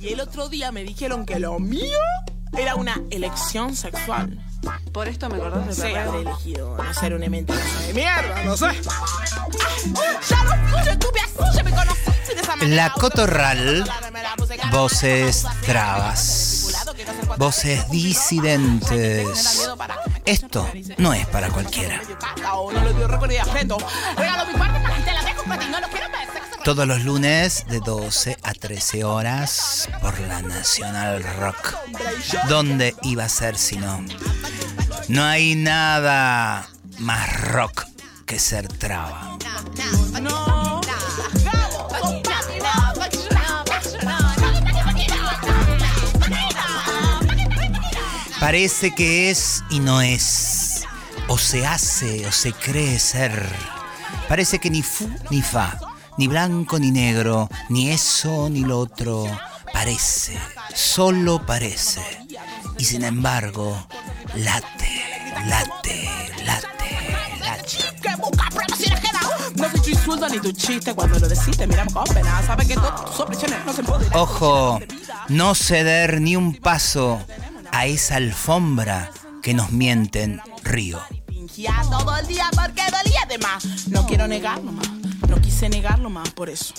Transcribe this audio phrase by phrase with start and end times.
[0.00, 1.98] Y el otro día me dijeron que lo mío
[2.56, 4.38] era una elección sexual.
[4.92, 8.66] Por esto me acordás de habré elegido no ser una mentirosa de mierda, no sé.
[10.28, 12.76] Ya lo tuyo, tú me así, ya me conociste de esa manera.
[12.84, 13.84] La Cotorral,
[14.70, 16.86] voces trabas,
[17.36, 19.68] voces disidentes.
[20.24, 20.66] Esto
[20.96, 22.00] no es para cualquiera.
[24.16, 26.04] Regalo mi parte para que te la dejo para ti, no lo quiero.
[26.64, 31.74] Todos los lunes de 12 a 13 horas por la Nacional Rock.
[32.48, 34.02] ¿Dónde iba a ser si no?
[35.08, 36.66] No hay nada
[37.00, 37.84] más rock
[38.24, 39.36] que ser traba.
[48.40, 50.84] Parece que es y no es.
[51.28, 53.46] O se hace o se cree ser.
[54.28, 55.78] Parece que ni fu ni fa,
[56.16, 59.26] ni blanco ni negro, ni eso ni lo otro.
[59.72, 60.38] Parece,
[60.74, 62.00] solo parece.
[62.78, 63.86] Y sin embargo,
[64.34, 65.02] late,
[65.46, 66.08] late,
[66.44, 66.68] late,
[67.44, 67.74] late.
[74.12, 74.80] Ojo,
[75.28, 77.20] no ceder ni un paso
[77.72, 79.10] a esa alfombra
[79.42, 81.00] que nos mienten río.
[81.90, 83.88] Todo el día porque dolía de más.
[83.88, 84.88] No quiero negarlo más.
[85.34, 86.74] No quise negarlo más por eso.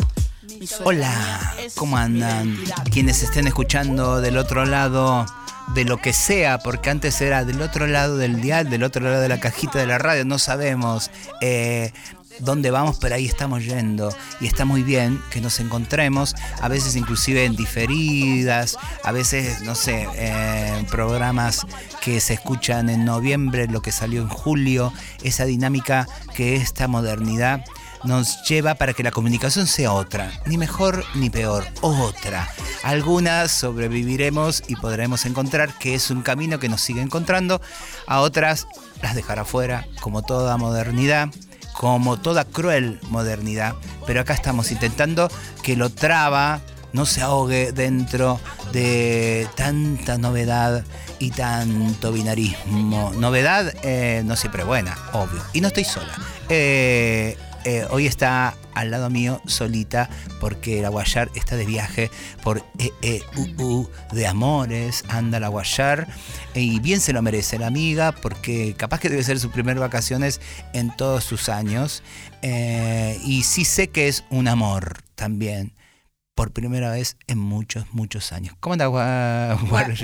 [0.86, 2.58] Hola, ¿cómo andan?
[2.89, 5.25] Quienes estén escuchando del otro lado
[5.73, 9.20] de lo que sea, porque antes era del otro lado del dial, del otro lado
[9.20, 11.11] de la cajita de la radio, no sabemos
[11.42, 11.92] eh,
[12.39, 14.16] dónde vamos, pero ahí estamos yendo.
[14.39, 19.76] Y está muy bien que nos encontremos, a veces inclusive en diferidas, a veces, no
[19.76, 21.67] sé, en programas
[22.00, 27.66] que se escuchan en noviembre, lo que salió en julio, esa dinámica que esta modernidad
[28.06, 32.48] nos lleva para que la comunicación sea otra, ni mejor ni peor, otra.
[32.84, 37.61] Algunas sobreviviremos y podremos encontrar que es un camino que nos sigue encontrando,
[38.08, 38.67] a otras
[39.02, 41.30] las dejará fuera, como toda modernidad,
[41.73, 45.30] como toda cruel modernidad, pero acá estamos intentando
[45.64, 46.61] que lo traba
[46.95, 48.39] no se ahogue dentro
[48.72, 50.86] de tanta novedad
[51.20, 53.11] y tanto binarismo.
[53.17, 55.42] Novedad eh, no siempre buena, obvio.
[55.52, 56.14] Y no estoy sola.
[56.48, 60.09] Eh, eh, hoy está al lado mío solita
[60.39, 62.11] porque la Guayar está de viaje
[62.43, 62.64] por
[63.02, 66.08] EEUU de amores, anda la Guayar
[66.54, 70.39] y bien se lo merece la amiga porque capaz que debe ser sus primeras vacaciones
[70.73, 72.04] en todos sus años
[72.48, 75.73] Eh, y sí sé que es un amor también
[76.36, 78.56] por primera vez en muchos, muchos años.
[78.60, 79.96] ¿Cómo anda Gua- Guayar?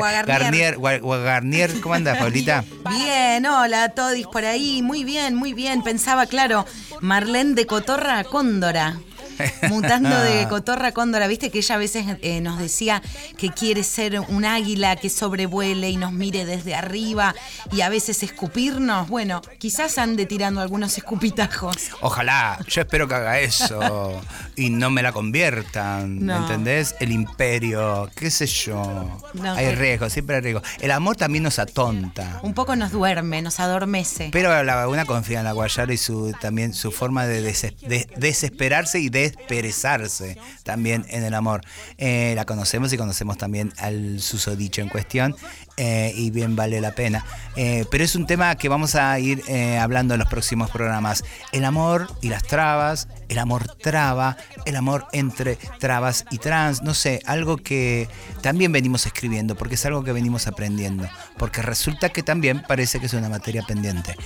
[0.00, 2.64] Gua- Garnier, Garnier, ¿cómo anda, Paulita?
[2.90, 4.80] Bien, hola, Todis por ahí.
[4.82, 5.82] Muy bien, muy bien.
[5.82, 6.64] Pensaba, claro,
[7.02, 8.96] Marlene de Cotorra a Cóndora.
[9.68, 13.02] Mutando de cotorra a cóndora, viste que ella a veces eh, nos decía
[13.36, 17.34] que quiere ser un águila que sobrevuele y nos mire desde arriba
[17.72, 19.08] y a veces escupirnos.
[19.08, 21.76] Bueno, quizás ande tirando algunos escupitajos.
[22.00, 24.20] Ojalá, yo espero que haga eso
[24.56, 26.36] y no me la conviertan, No.
[26.38, 26.94] ¿entendés?
[27.00, 29.20] El imperio, qué sé yo.
[29.34, 30.62] No, hay pero- riesgo, siempre hay riesgo.
[30.80, 32.40] El amor también nos atonta.
[32.42, 34.28] Un poco nos duerme, nos adormece.
[34.32, 38.98] Pero la Laguna confía en la Guayara y su también su forma de, de desesperarse
[39.00, 41.62] y desperezarse también en el amor.
[41.98, 45.34] Eh, la conocemos y conocemos también al susodicho en cuestión
[45.76, 47.24] eh, y bien vale la pena.
[47.56, 51.24] Eh, pero es un tema que vamos a ir eh, hablando en los próximos programas.
[51.52, 54.36] El amor y las trabas, el amor traba,
[54.66, 58.08] el amor entre trabas y trans, no sé, algo que
[58.40, 61.08] también venimos escribiendo porque es algo que venimos aprendiendo.
[61.38, 64.16] Porque resulta que también parece que es una materia pendiente.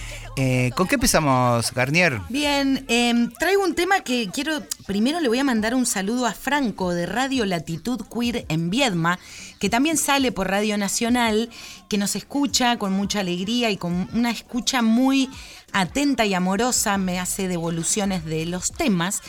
[0.75, 2.20] ¿Con qué empezamos, Garnier?
[2.28, 4.62] Bien, em, traigo un tema que quiero.
[4.86, 9.19] Primero le voy a mandar un saludo a Franco de Radio Latitud Queer en Viedma,
[9.59, 11.51] que también sale por Radio Nacional,
[11.89, 15.31] que nos escucha con mucha alegría y con una escucha muy
[15.73, 19.23] atenta y amorosa, me hace devoluciones de los temas.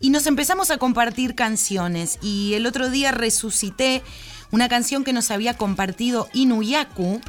[0.00, 2.18] Y nos empezamos a compartir canciones.
[2.22, 4.02] Y el otro día resucité
[4.50, 7.20] una canción que nos había compartido Inuyaku.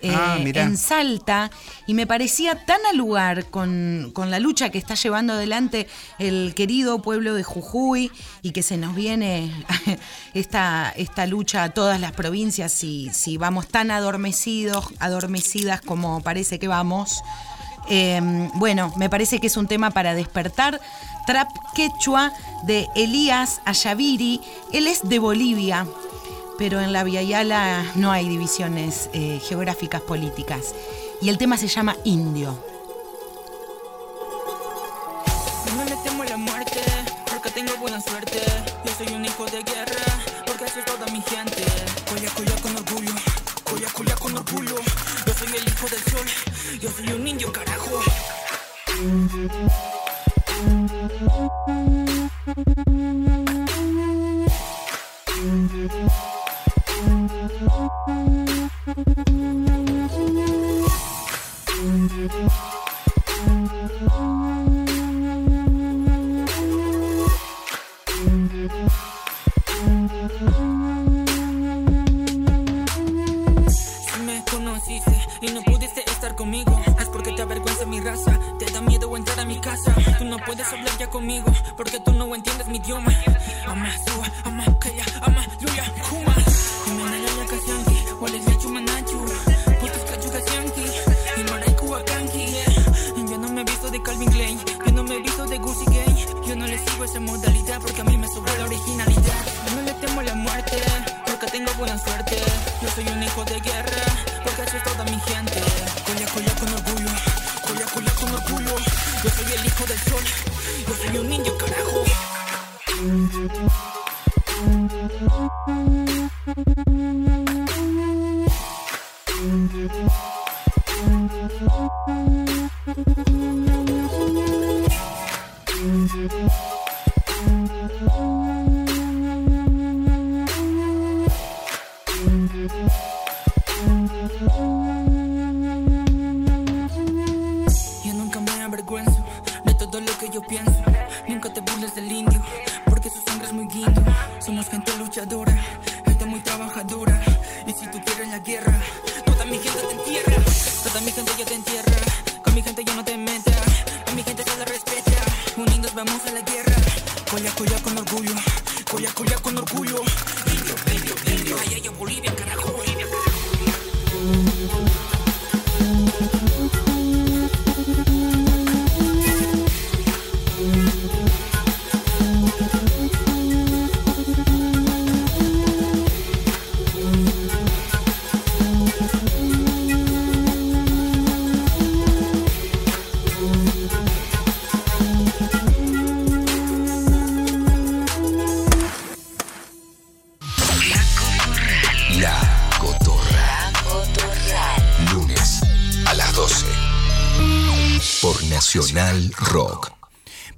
[0.00, 1.50] Eh, Ah, en Salta
[1.86, 5.88] y me parecía tan al lugar con, con la lucha que está llevando adelante
[6.18, 8.10] el querido pueblo de Jujuy
[8.42, 9.50] y que se nos viene
[10.34, 16.58] esta, esta lucha a todas las provincias si, si vamos tan adormecidos, adormecidas como parece
[16.58, 17.22] que vamos.
[17.88, 20.80] Eh, bueno, me parece que es un tema para despertar.
[21.26, 22.32] Trap Quechua
[22.64, 24.40] de Elías Ayaviri.
[24.72, 25.86] Él es de Bolivia,
[26.58, 30.74] pero en la Via Yala no hay divisiones eh, geográficas políticas.
[31.20, 32.58] Y el tema se llama Indio.
[35.76, 36.80] No le temo la muerte,
[37.30, 38.40] porque tengo buena suerte.
[38.84, 40.04] Yo soy un hijo de guerra,
[40.46, 41.64] porque así es toda mi gente.
[42.08, 43.14] Coya, coya con orgullo,
[43.64, 44.76] coya, coya con orgullo.
[45.26, 46.26] Yo soy el hijo del sol,
[46.80, 48.00] yo soy un niño carajo.
[62.24, 62.63] Si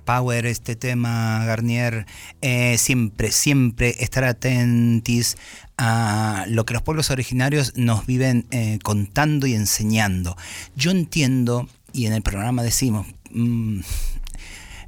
[0.07, 2.07] Power este tema, Garnier.
[2.41, 5.37] Eh, siempre, siempre estar atentis
[5.77, 10.37] a lo que los pueblos originarios nos viven eh, contando y enseñando.
[10.75, 13.81] Yo entiendo, y en el programa decimos, mm,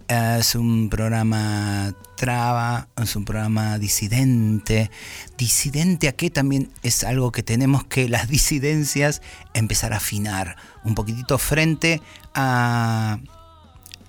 [0.08, 4.90] es un programa traba, es un programa disidente.
[5.36, 9.20] Disidente a qué también es algo que tenemos que las disidencias
[9.52, 12.00] empezar a afinar un poquitito frente
[12.34, 13.18] a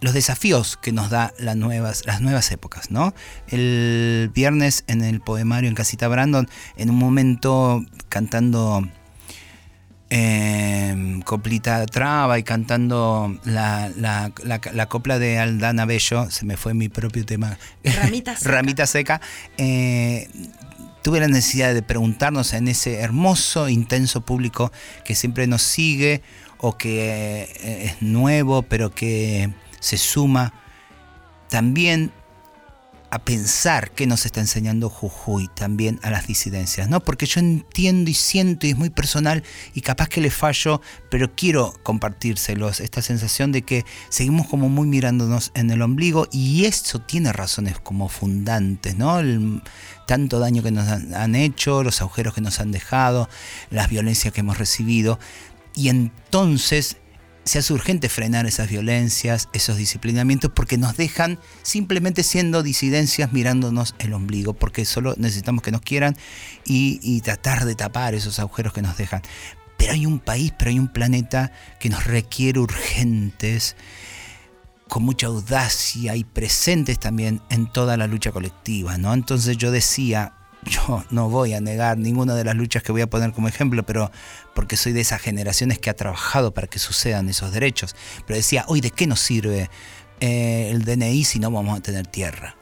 [0.01, 3.13] los desafíos que nos da las nuevas, las nuevas épocas, ¿no?
[3.50, 6.48] El viernes en el poemario en Casita Brandon,
[6.78, 8.88] en un momento cantando
[10.12, 16.57] eh, coplita traba y cantando la, la- la- la copla de Aldana Bello, se me
[16.57, 17.57] fue mi propio tema.
[17.84, 18.52] Ramita seca.
[18.52, 19.22] Ramita seca.
[19.57, 20.28] eh,
[21.04, 24.71] tuve la necesidad de preguntarnos en ese hermoso, intenso público
[25.06, 26.21] que siempre nos sigue
[26.57, 30.54] o que eh, es nuevo, pero que se suma
[31.50, 32.12] también
[33.12, 37.00] a pensar qué nos está enseñando Jujuy también a las disidencias, ¿no?
[37.00, 39.44] Porque yo entiendo y siento y es muy personal
[39.74, 44.88] y capaz que le fallo, pero quiero compartírselos, esta sensación de que seguimos como muy
[44.88, 49.19] mirándonos en el ombligo y eso tiene razones como fundantes, ¿no?
[49.19, 49.64] El
[50.06, 53.28] tanto daño que nos han, han hecho, los agujeros que nos han dejado,
[53.71, 55.19] las violencias que hemos recibido
[55.74, 56.98] y entonces
[57.49, 63.95] se hace urgente frenar esas violencias, esos disciplinamientos, porque nos dejan simplemente siendo disidencias mirándonos
[63.97, 66.15] el ombligo, porque solo necesitamos que nos quieran
[66.63, 69.23] y, y tratar de tapar esos agujeros que nos dejan.
[69.77, 73.75] Pero hay un país, pero hay un planeta que nos requiere urgentes,
[74.87, 79.11] con mucha audacia y presentes también en toda la lucha colectiva, ¿no?
[79.13, 83.09] Entonces yo decía, yo no voy a negar ninguna de las luchas que voy a
[83.09, 84.11] poner como ejemplo, pero
[84.54, 87.95] porque soy de esas generaciones que ha trabajado para que sucedan esos derechos.
[88.25, 89.69] Pero decía, hoy, ¿de qué nos sirve
[90.19, 92.56] eh, el DNI si no vamos a tener tierra?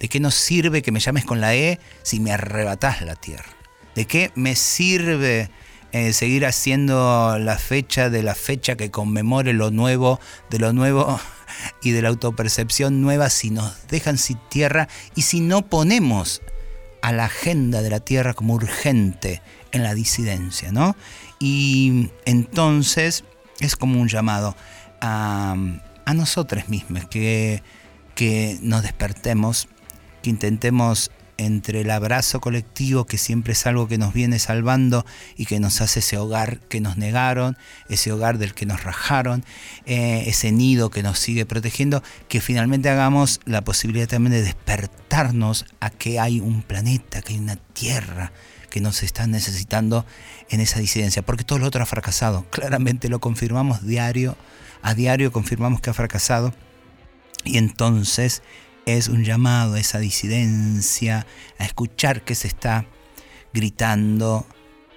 [0.00, 3.54] ¿De qué nos sirve que me llames con la E si me arrebatás la tierra?
[3.94, 5.50] ¿De qué me sirve
[5.92, 10.18] eh, seguir haciendo la fecha de la fecha que conmemore lo nuevo,
[10.48, 11.20] de lo nuevo
[11.82, 16.40] y de la autopercepción nueva si nos dejan sin tierra y si no ponemos
[17.02, 19.42] a la agenda de la tierra como urgente
[19.72, 20.96] en la disidencia, ¿no?
[21.38, 23.24] Y entonces
[23.60, 24.56] es como un llamado
[25.00, 25.56] a,
[26.04, 27.62] a nosotros mismos, que,
[28.14, 29.68] que nos despertemos,
[30.22, 31.10] que intentemos
[31.46, 35.04] entre el abrazo colectivo, que siempre es algo que nos viene salvando
[35.36, 37.56] y que nos hace ese hogar que nos negaron,
[37.88, 39.44] ese hogar del que nos rajaron,
[39.86, 45.66] eh, ese nido que nos sigue protegiendo, que finalmente hagamos la posibilidad también de despertarnos
[45.80, 48.32] a que hay un planeta, que hay una tierra
[48.70, 50.06] que nos está necesitando
[50.48, 52.46] en esa disidencia, porque todo lo otro ha fracasado.
[52.50, 54.36] Claramente lo confirmamos diario,
[54.80, 56.54] a diario confirmamos que ha fracasado.
[57.44, 58.42] Y entonces
[58.86, 61.26] es un llamado a esa disidencia,
[61.58, 62.86] a escuchar que se está
[63.52, 64.46] gritando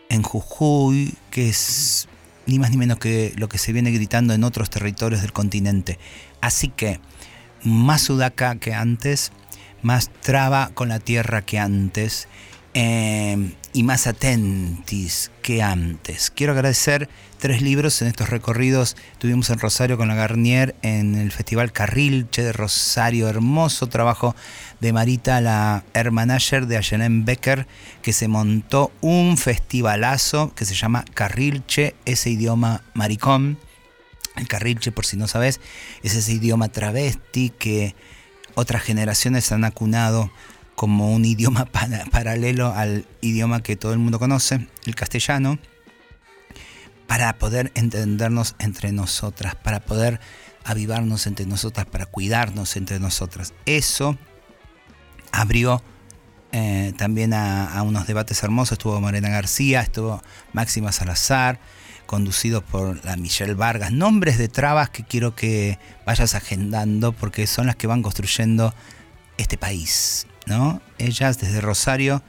[0.09, 2.07] en Jujuy, que es
[2.45, 5.99] ni más ni menos que lo que se viene gritando en otros territorios del continente.
[6.41, 6.99] Así que
[7.63, 9.31] más sudaca que antes,
[9.81, 12.27] más traba con la tierra que antes,
[12.77, 16.29] eh, y más atentis que antes.
[16.29, 17.07] Quiero agradecer
[17.39, 18.97] tres libros en estos recorridos.
[19.17, 23.29] Tuvimos en Rosario con la Garnier en el Festival Carrilche de Rosario.
[23.29, 24.35] Hermoso trabajo
[24.81, 27.65] de Marita, la hermanager de Ayenem Becker,
[28.01, 33.57] que se montó un festivalazo que se llama Carrilche, ese idioma maricón.
[34.35, 35.61] El Carrilche, por si no sabes,
[36.03, 37.95] es ese idioma travesti que
[38.53, 40.29] otras generaciones han acunado
[40.75, 41.65] como un idioma
[42.11, 45.57] paralelo al idioma que todo el mundo conoce, el castellano,
[47.07, 50.19] para poder entendernos entre nosotras, para poder
[50.63, 53.53] avivarnos entre nosotras, para cuidarnos entre nosotras.
[53.65, 54.17] Eso
[55.31, 55.81] abrió
[56.51, 58.73] eh, también a, unos debates hermosos.
[58.73, 60.21] Estuvo Morena García, estuvo
[60.53, 61.59] Máxima Salazar,
[62.05, 63.91] conducidos por la Michelle Vargas.
[63.91, 68.73] Nombres de trabas que quiero que vayas agendando porque son las que van construyendo
[69.37, 70.25] este país.
[70.45, 70.81] ¿No?
[70.97, 72.21] Ellas desde Rosario,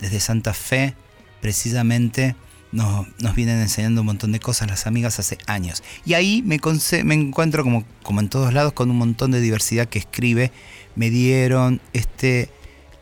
[0.00, 0.94] desde Santa Fe,
[1.40, 2.36] precisamente
[2.74, 5.82] nos, vienen enseñando un montón de cosas las amigas hace años.
[6.04, 6.58] Y ahí me,
[7.04, 10.50] me encuentro como, como en todos lados con un montón de diversidad que escribe.
[10.96, 12.50] Me dieron este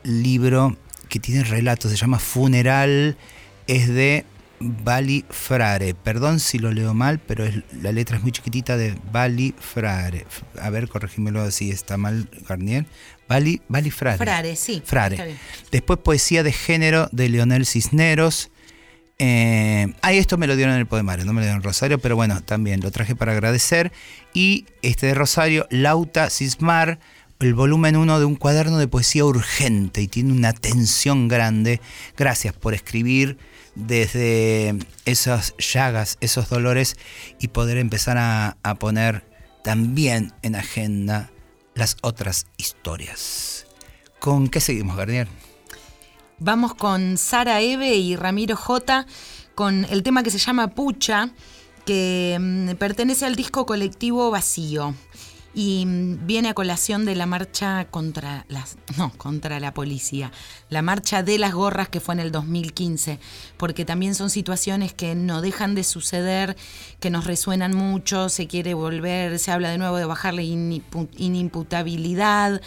[0.03, 0.77] libro
[1.09, 3.17] que tiene relatos, se llama Funeral,
[3.67, 4.25] es de
[4.61, 5.95] Bali Frare.
[5.95, 7.45] Perdón si lo leo mal, pero
[7.81, 10.27] la letra es muy chiquitita de Bali Frare.
[10.61, 12.87] A ver, corregímelo si está mal, Garnier.
[13.33, 14.19] Bali, Bali Frare.
[14.19, 14.83] Frare, sí.
[14.85, 15.37] Frare.
[15.71, 18.51] Después poesía de género de Leonel Cisneros.
[19.19, 21.99] Eh, ah, esto me lo dieron en el Poemario, no me lo dieron en Rosario,
[21.99, 23.91] pero bueno, también lo traje para agradecer.
[24.35, 26.99] Y este de Rosario, Lauta Cismar,
[27.41, 31.81] el volumen 1 de un cuaderno de poesía urgente y tiene una tensión grande.
[32.19, 33.39] Gracias por escribir
[33.75, 34.75] desde
[35.07, 36.97] esas llagas, esos dolores
[37.41, 39.25] y poder empezar a, a poner
[39.65, 41.31] también en agenda
[41.75, 43.67] las otras historias.
[44.19, 45.29] ¿Con qué seguimos, Garnier?
[46.39, 49.07] Vamos con Sara Eve y Ramiro J
[49.55, 51.31] con el tema que se llama Pucha,
[51.85, 54.95] que mm, pertenece al disco colectivo Vacío
[55.55, 60.33] y mm, viene a colación de la marcha contra las no, contra la policía,
[60.71, 63.19] la marcha de las gorras que fue en el 2015,
[63.57, 66.57] porque también son situaciones que no dejan de suceder,
[67.01, 72.61] que nos resuenan mucho, se quiere volver, se habla de nuevo de bajar la inimputabilidad.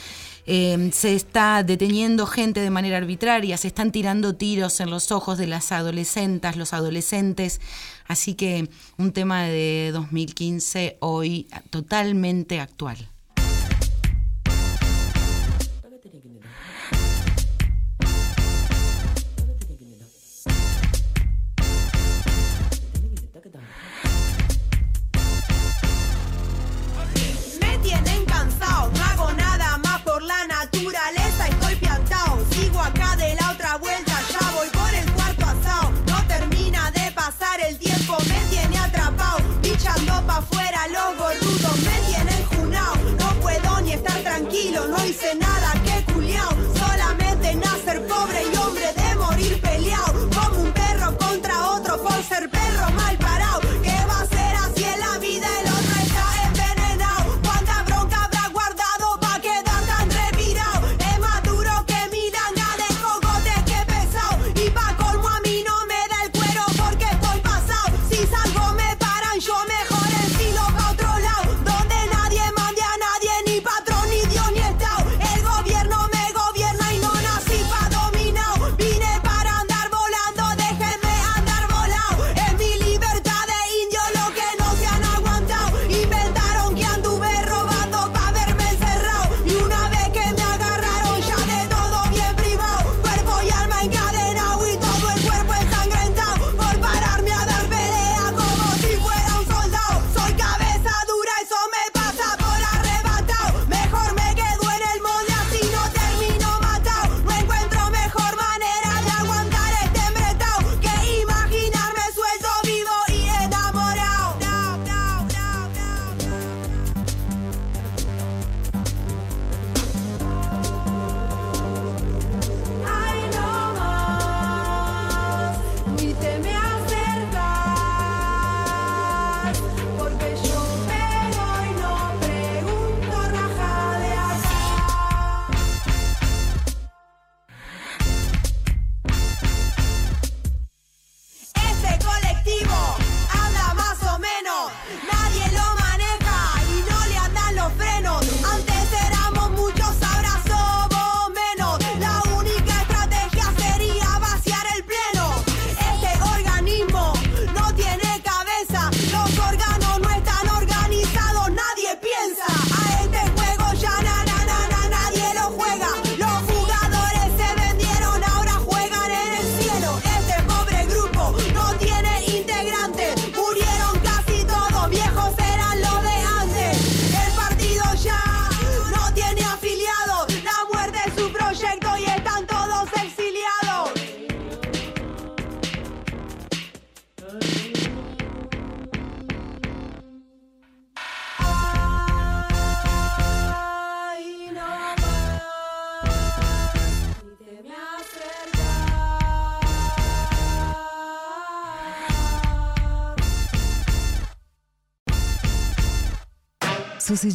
[0.48, 5.40] Em, se está deteniendo gente de manera arbitraria, se están tirando tiros en los ojos
[5.40, 7.60] de las adolescentes, los adolescentes.
[8.08, 13.10] Así que un tema de 2015 hoy totalmente actual.
[40.22, 42.96] pa' afuera, los gordudos me tienen junao.
[43.20, 45.45] No puedo ni estar tranquilo, no hice nada.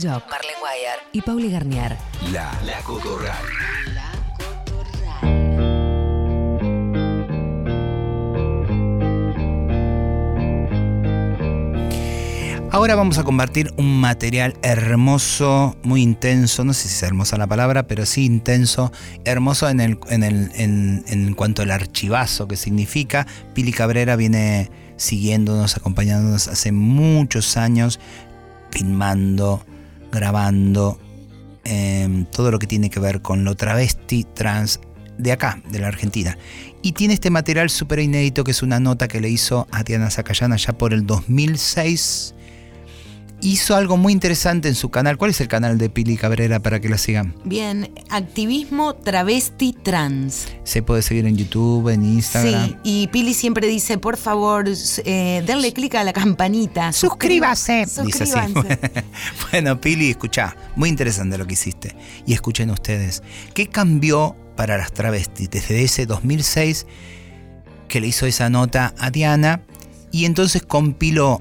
[0.02, 0.98] Job, Marlene Guayar.
[1.12, 1.96] y Pauli Garnier.
[2.32, 3.36] La, la Cotorral.
[12.72, 17.46] Ahora vamos a compartir un material hermoso, muy intenso, no sé si es hermosa la
[17.46, 18.92] palabra, pero sí intenso,
[19.24, 23.26] hermoso en, el, en, el, en, en cuanto al archivazo que significa.
[23.54, 28.00] Pili Cabrera viene siguiéndonos, acompañándonos hace muchos años,
[28.70, 29.62] filmando,
[30.12, 30.98] grabando,
[31.64, 34.80] eh, todo lo que tiene que ver con lo travesti, trans
[35.18, 36.38] de acá, de la Argentina.
[36.82, 40.10] Y tiene este material súper inédito que es una nota que le hizo a Diana
[40.10, 42.34] Zacayán allá por el 2006
[43.42, 45.16] hizo algo muy interesante en su canal.
[45.16, 47.34] ¿Cuál es el canal de Pili Cabrera para que la sigan?
[47.44, 50.48] Bien, activismo travesti trans.
[50.64, 52.68] Se puede seguir en YouTube, en Instagram.
[52.68, 54.66] Sí, y Pili siempre dice, por favor,
[55.04, 56.92] eh, denle clic a la campanita.
[56.92, 57.86] Suscríbase.
[58.04, 58.32] Dice así.
[58.32, 58.78] Suscríbanse.
[59.52, 61.96] bueno, Pili, escucha, muy interesante lo que hiciste.
[62.26, 63.22] Y escuchen ustedes,
[63.54, 66.86] ¿qué cambió para las travestis desde ese 2006
[67.88, 69.62] que le hizo esa nota a Diana?
[70.12, 71.40] Y entonces compiló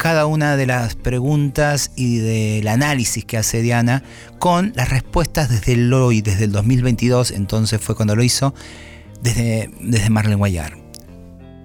[0.00, 4.02] cada una de las preguntas y del análisis que hace Diana
[4.38, 8.54] con las respuestas desde el hoy, desde el 2022, entonces fue cuando lo hizo,
[9.20, 10.78] desde, desde Marlene Guayar.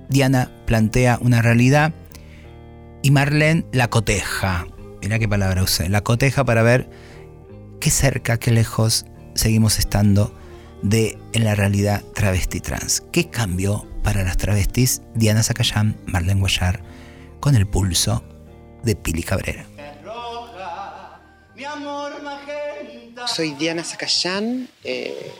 [0.09, 1.93] Diana plantea una realidad
[3.01, 4.67] y Marlene la coteja.
[5.01, 5.87] Mirá qué palabra usé.
[5.87, 6.89] La coteja para ver
[7.79, 10.37] qué cerca, qué lejos seguimos estando
[10.83, 13.01] de en la realidad travesti trans.
[13.13, 15.03] ¿Qué cambió para las travestis?
[15.13, 16.94] Diana Zacayán, Marlene Guayar
[17.39, 18.23] con el pulso
[18.83, 19.65] de Pili Cabrera.
[23.27, 25.31] Soy Diana Zacayán, eh,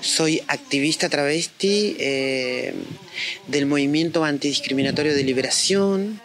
[0.00, 2.74] soy activista travesti eh,
[3.46, 6.20] del movimiento antidiscriminatorio de liberación.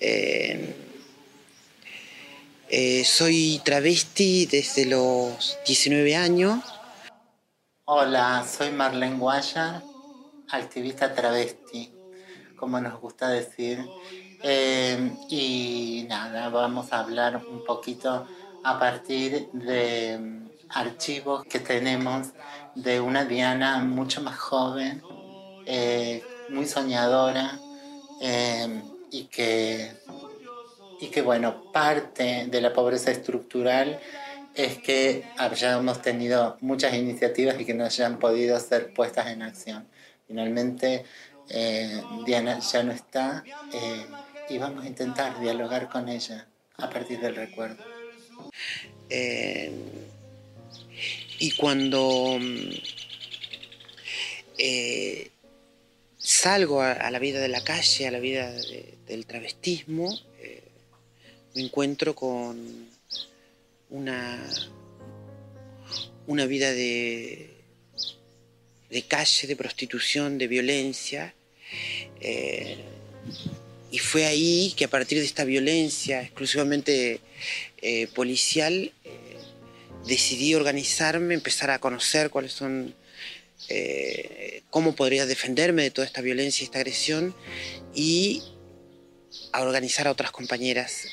[0.00, 0.74] Eh,
[2.68, 6.62] eh, soy travesti desde los 19 años.
[7.84, 9.82] Hola, soy Marlene Guaya,
[10.50, 11.90] activista travesti,
[12.58, 13.84] como nos gusta decir.
[14.42, 18.26] Eh, y nada, vamos a hablar un poquito
[18.62, 22.28] a partir de mm, archivos que tenemos
[22.74, 25.02] de una Diana mucho más joven,
[25.66, 27.58] eh, muy soñadora
[28.20, 29.92] eh, y que
[31.00, 34.00] y que bueno, parte de la pobreza estructural
[34.54, 39.86] es que hayamos tenido muchas iniciativas y que no hayan podido ser puestas en acción.
[40.26, 41.04] Finalmente,
[41.50, 44.06] eh, Diana ya no está eh,
[44.48, 47.84] y vamos a intentar dialogar con ella a partir del recuerdo.
[49.10, 49.72] Eh,
[51.40, 52.70] y cuando mm,
[56.18, 60.18] salgo a, la vida de la calle, a la vida de- del travestismo,
[61.54, 62.88] me encuentro con
[63.90, 64.38] una,
[66.26, 67.50] una vida de,
[68.90, 71.34] de calle, de prostitución, de violencia.
[72.20, 72.76] Eh,
[73.90, 77.20] y fue ahí que a partir de esta violencia exclusivamente
[77.80, 79.10] eh, policial, eh,
[80.06, 82.94] decidí organizarme, empezar a conocer cuáles son,
[83.68, 87.34] eh, cómo podría defenderme de toda esta violencia y esta agresión
[87.94, 88.42] y
[89.52, 91.06] a organizar a otras compañeras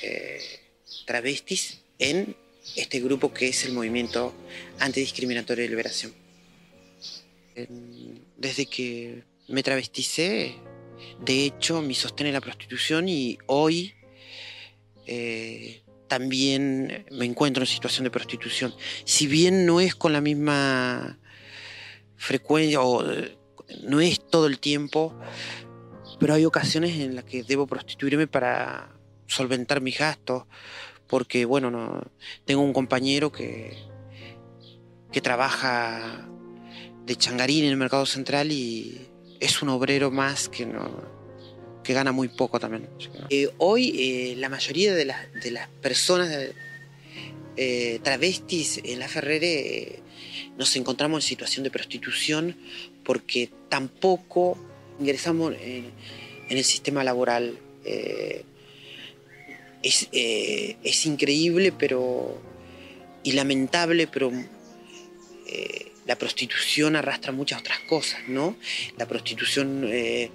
[1.05, 2.35] travestis en
[2.75, 4.33] este grupo que es el movimiento
[4.79, 6.13] antidiscriminatorio de liberación.
[7.55, 10.55] En- Desde que me travesticé,
[11.21, 13.93] de hecho, mi sostén es la prostitución y hoy
[15.07, 18.73] eh, también me encuentro en situación de prostitución.
[19.05, 21.19] Si bien no es con la misma
[22.15, 23.37] frecuencia o eh,
[23.83, 25.13] no es todo el tiempo,
[26.19, 28.95] pero hay ocasiones en las que debo prostituirme para
[29.27, 30.43] solventar mis gastos,
[31.07, 32.01] porque bueno, no,
[32.45, 33.77] tengo un compañero que,
[35.11, 36.29] que trabaja
[37.05, 39.07] de changarín en el mercado central y
[39.45, 41.15] es un obrero más que no
[41.85, 42.89] que gana muy poco también.
[43.29, 46.35] Eh, hoy eh, la mayoría de las, de las personas
[47.55, 49.99] eh, travestis en la Ferrere
[50.57, 52.57] nos encontramos en situación de prostitución
[53.03, 54.57] porque tampoco
[54.99, 55.91] ingresamos en,
[56.49, 57.59] en el sistema laboral.
[59.83, 62.41] Es, es increíble pero
[63.21, 64.31] y lamentable, pero
[66.05, 68.55] la prostitución arrastra muchas otras cosas, ¿no?
[68.97, 70.31] La prostitución eh,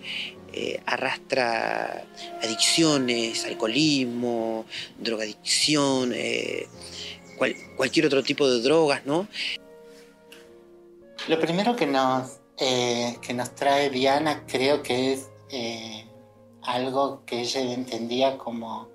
[0.53, 2.05] eh, arrastra
[2.43, 4.67] adicciones, alcoholismo,
[4.99, 6.67] drogadicción, eh,
[7.39, 9.29] cual- cualquier otro tipo de drogas, ¿no?
[11.29, 15.29] Lo primero que nos, que nos trae Diana creo que es
[16.63, 18.89] algo que ella entendía como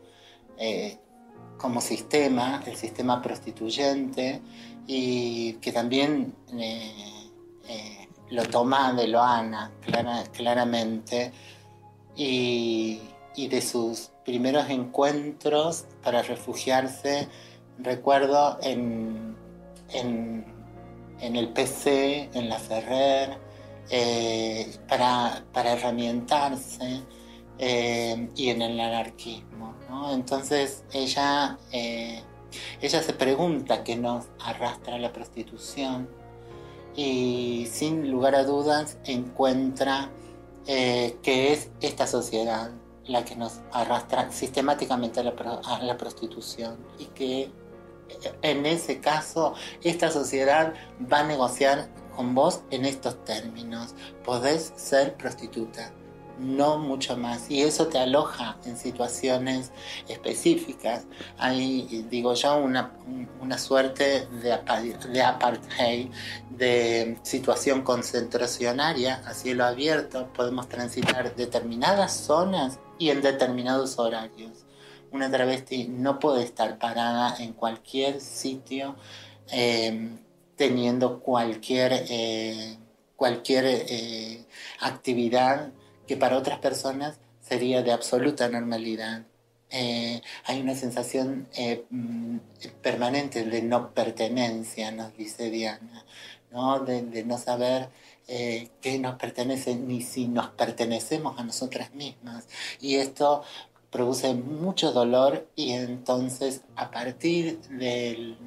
[1.58, 4.42] como sistema, el sistema prostituyente,
[4.88, 7.30] y que también eh,
[7.68, 9.72] eh, lo toma de Loana
[10.34, 11.32] claramente,
[12.16, 13.02] y,
[13.36, 17.28] de sus primeros encuentros para refugiarse,
[17.78, 19.36] recuerdo en,
[19.90, 20.46] en,
[21.20, 23.38] el PC, en la Ferrer,
[23.90, 27.02] eh, para, para herramientarse
[27.60, 29.76] y en el anarquismo.
[30.14, 31.58] Entonces ella,
[32.82, 36.08] ella se pregunta qué nos arrastra a la prostitución
[36.96, 40.10] y sin lugar a dudas encuentra
[40.68, 42.72] eh, que es esta sociedad
[43.06, 47.52] la que nos arrastra sistemáticamente a la, prostitución y que eh,
[48.42, 50.74] en ese caso esta sociedad
[51.12, 53.94] va a negociar con vos en estos términos.
[54.24, 55.92] Podés ser prostituta,
[56.40, 57.50] no mucho más.
[57.50, 59.72] Y eso te aloja en situaciones
[60.08, 61.06] específicas.
[61.38, 62.92] Hay, digo yo, una,
[63.58, 66.08] suerte de, apartheid,
[66.50, 70.32] de situación concentracionaria a cielo abierto.
[70.34, 74.66] Podemos transitar determinadas zonas y en determinados horarios.
[75.12, 78.96] Una travesti no puede estar parada en cualquier sitio
[79.52, 80.10] eh,
[80.56, 82.78] teniendo cualquier, eh,
[83.16, 84.46] cualquier eh,
[84.80, 85.72] actividad
[86.08, 89.24] que para otras personas sería de absoluta normalidad.
[89.70, 92.38] Eh, hay una sensación eh, mm,
[92.82, 96.06] permanente de no pertenencia, nos dice Diana,
[96.52, 96.80] ¿no?
[96.80, 97.90] De, no saber
[98.28, 102.48] eh, qué nos pertenece ni si nos pertenecemos a nosotras mismas.
[102.80, 103.44] Y esto
[103.90, 108.38] produce mucho dolor y entonces a partir del,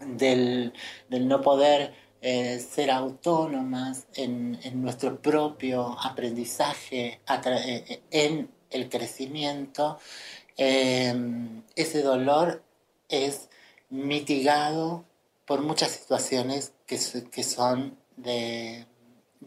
[0.00, 0.72] del,
[1.08, 1.94] del no poder
[2.28, 10.00] eh, ser autónomas en, nuestro propio aprendizaje, eh, eh, en el crecimiento,
[10.56, 12.64] ese dolor
[13.08, 13.48] es
[13.90, 15.04] mitigado
[15.46, 16.98] por muchas situaciones que,
[17.44, 18.86] son de,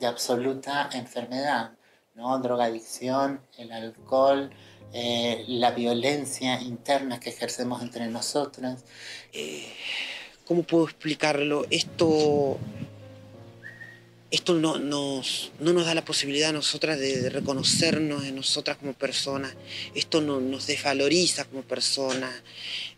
[0.01, 1.73] absoluta enfermedad,
[2.15, 2.39] ¿no?
[2.39, 4.51] drogadicción, el alcohol,
[4.93, 8.85] la violencia interna que ejercemos entre nosotras.
[10.49, 11.67] ¿Cómo puedo explicarlo?
[11.69, 12.57] Esto,
[14.31, 18.93] esto no, nos, no nos da la posibilidad a nosotras de, reconocernos en nosotras como
[18.93, 19.53] personas.
[19.93, 22.33] Esto no, nos desvaloriza como personas.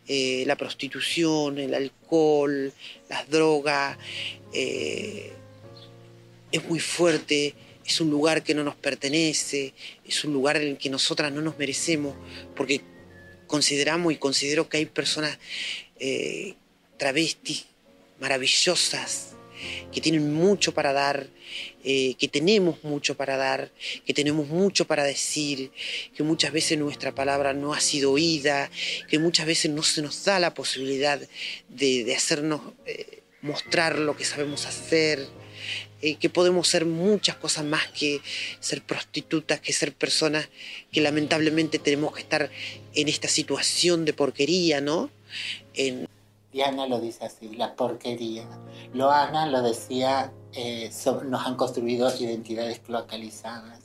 [0.08, 2.72] Eh, la prostitución, el alcohol,
[3.10, 3.98] las drogas.
[4.54, 5.34] Eh,
[6.54, 7.54] es muy fuerte,
[7.86, 9.74] es un lugar que no nos pertenece,
[10.06, 12.16] es un lugar en el que nosotras no nos merecemos,
[12.56, 12.80] porque
[13.46, 15.38] consideramos y considero que hay personas
[16.00, 16.56] eh,
[17.02, 17.66] travestis
[18.20, 19.30] maravillosas,
[19.92, 21.28] que tienen mucho para dar,
[21.84, 23.72] eh, que tenemos mucho para dar,
[24.06, 25.72] que tenemos mucho para decir,
[26.16, 28.70] que muchas veces nuestra palabra no ha sido oída,
[29.10, 31.20] que muchas veces no se nos da la posibilidad
[31.70, 35.28] de, hacernos eh, mostrar lo que sabemos hacer.
[36.04, 38.22] Eh, que podemos ser muchas cosas más que
[38.60, 40.50] ser prostitutas, que ser personas
[40.92, 42.50] que lamentablemente tenemos que estar
[42.96, 45.12] en esta situación de porquería, ¿no?
[46.52, 48.46] Diana lo dice así, la porquería.
[48.94, 50.92] Loana lo decía, eh,
[51.26, 53.80] nos han construido identidades cloacalizadas.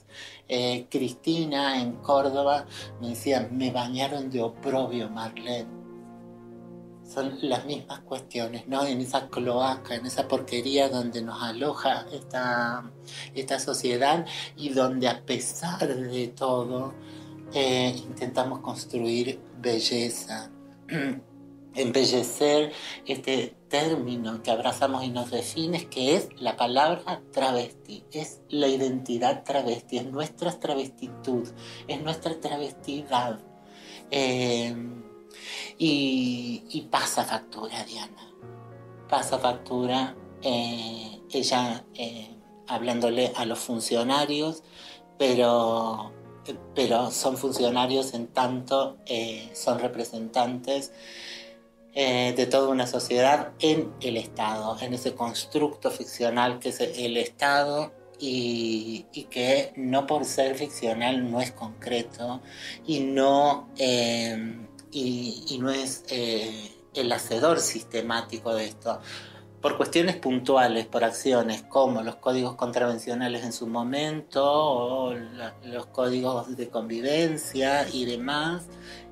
[0.49, 2.65] Eh, Cristina en Córdoba
[3.01, 5.77] me decía, me bañaron de oprobio, Marlene.
[7.05, 8.85] Son las mismas cuestiones, ¿no?
[8.85, 12.91] En esa cloaca, en esa porquería donde nos aloja esta,
[13.33, 14.25] esta sociedad
[14.57, 16.93] y donde a pesar de todo
[17.53, 20.51] eh, intentamos construir belleza.
[21.77, 22.73] embellecer
[23.05, 29.43] este término que abrazamos y nos define, que es la palabra travesti, es la identidad
[29.43, 31.47] travesti, es nuestra travestitud,
[31.87, 33.39] es nuestra travestidad.
[34.09, 34.75] Eh,
[35.77, 38.31] y, pasa factura, Diana,
[39.07, 42.35] pasa factura, eh, ella eh,
[42.67, 44.63] hablándole a los funcionarios,
[45.17, 46.13] pero
[46.73, 48.95] pero son funcionarios en tanto
[49.51, 50.93] son representantes
[51.99, 57.17] eh, de toda una sociedad en el Estado, en ese constructo ficcional que es el
[57.17, 62.41] Estado y, que no por ser ficcional no es concreto
[62.85, 64.59] y no, eh,
[64.91, 68.99] y, no es eh, el hacedor sistemático de esto.
[69.59, 75.15] por cuestiones puntuales, por acciones como los códigos contravencionales en su momento o
[75.63, 78.67] los códigos de convivencia y demás,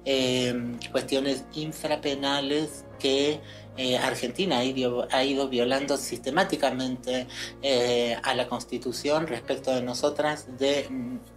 [0.05, 0.53] eh,
[0.91, 3.41] cuestiones infrapenales que
[3.77, 7.27] eh, Argentina ha ido, violando sistemáticamente
[7.61, 10.87] eh, a la Constitución respecto de nosotras de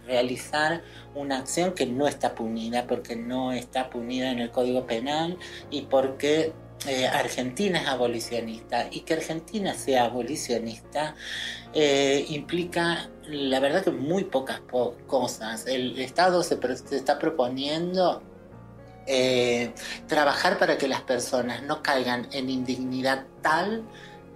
[0.05, 0.81] realizar
[1.15, 5.37] una acción que no está punida, porque no está punida en el Código Penal
[5.69, 6.53] y porque
[6.87, 11.15] eh, Argentina es abolicionista y que Argentina sea abolicionista
[12.29, 14.61] implica la verdad que muy pocas
[15.07, 15.67] cosas.
[15.67, 18.23] El Estado se, se está proponiendo
[19.11, 19.73] eh,
[20.05, 23.83] trabajar para que las personas no caigan en indignidad tal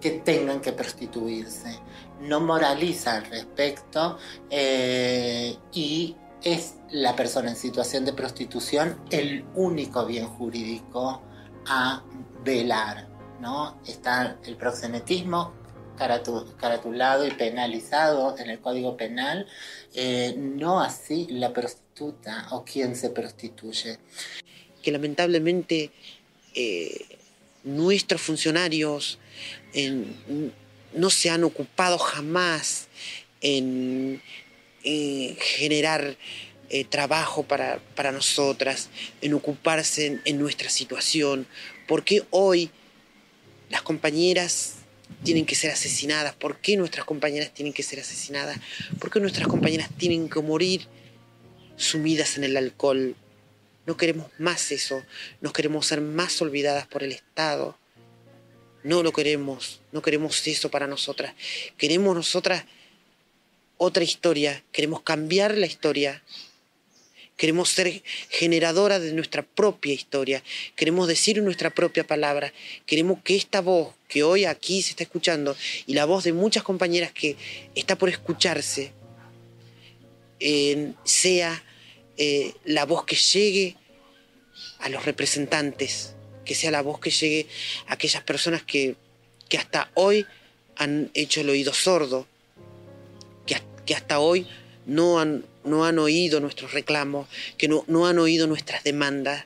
[0.01, 1.79] que tengan que prostituirse.
[2.21, 4.17] No moraliza al respecto
[4.49, 11.21] eh, y es la persona en situación de prostitución el único bien jurídico
[11.67, 12.01] a
[12.43, 13.07] velar.
[13.39, 13.77] ¿no?
[13.86, 15.53] Está el proxenetismo
[15.95, 19.45] caratulado y penalizado en el Código Penal,
[19.93, 23.99] eh, no así la prostituta o quien se prostituye
[24.84, 25.89] que lamentablemente
[26.54, 27.06] eh,
[27.63, 29.17] nuestros funcionarios
[30.93, 32.88] no se han ocupado jamás
[33.41, 34.22] en,
[34.84, 36.17] generar
[36.69, 38.89] eh, trabajo para, nosotras,
[39.22, 41.48] en ocuparse en, nuestra situación.
[41.88, 42.69] ¿Por qué hoy
[43.69, 44.76] las compañeras
[45.24, 46.36] tienen que ser asesinadas?
[46.36, 48.60] ¿Por qué nuestras compañeras tienen que ser asesinadas?
[49.00, 50.88] ¿Por qué nuestras compañeras tienen que morir
[51.78, 53.15] sumidas en el alcohol?
[53.86, 55.04] No queremos más eso,
[55.41, 57.78] no queremos ser más olvidadas por el Estado.
[58.84, 61.34] No lo queremos, no queremos eso para nosotras.
[61.78, 62.65] Queremos nosotras
[63.78, 66.24] otra historia, queremos cambiar la historia.
[67.36, 70.43] Queremos ser generadoras de nuestra propia historia,
[70.76, 72.54] queremos decir nuestra propia palabra,
[72.86, 76.62] queremos que esta voz que hoy aquí se está escuchando y la voz de muchas
[76.62, 77.36] compañeras que
[77.74, 78.93] está por escucharse
[80.39, 81.63] eh, sea
[82.17, 83.76] eh, la voz que llegue
[84.80, 86.13] a los representantes,
[86.45, 87.47] que sea la voz que llegue
[87.88, 88.95] a aquellas personas que,
[89.58, 90.26] hasta hoy
[90.76, 92.28] han hecho el oído sordo,
[93.45, 94.47] que, que hasta hoy
[94.88, 99.45] no han, no han, oído nuestros reclamos, que no, no han oído nuestras demandas,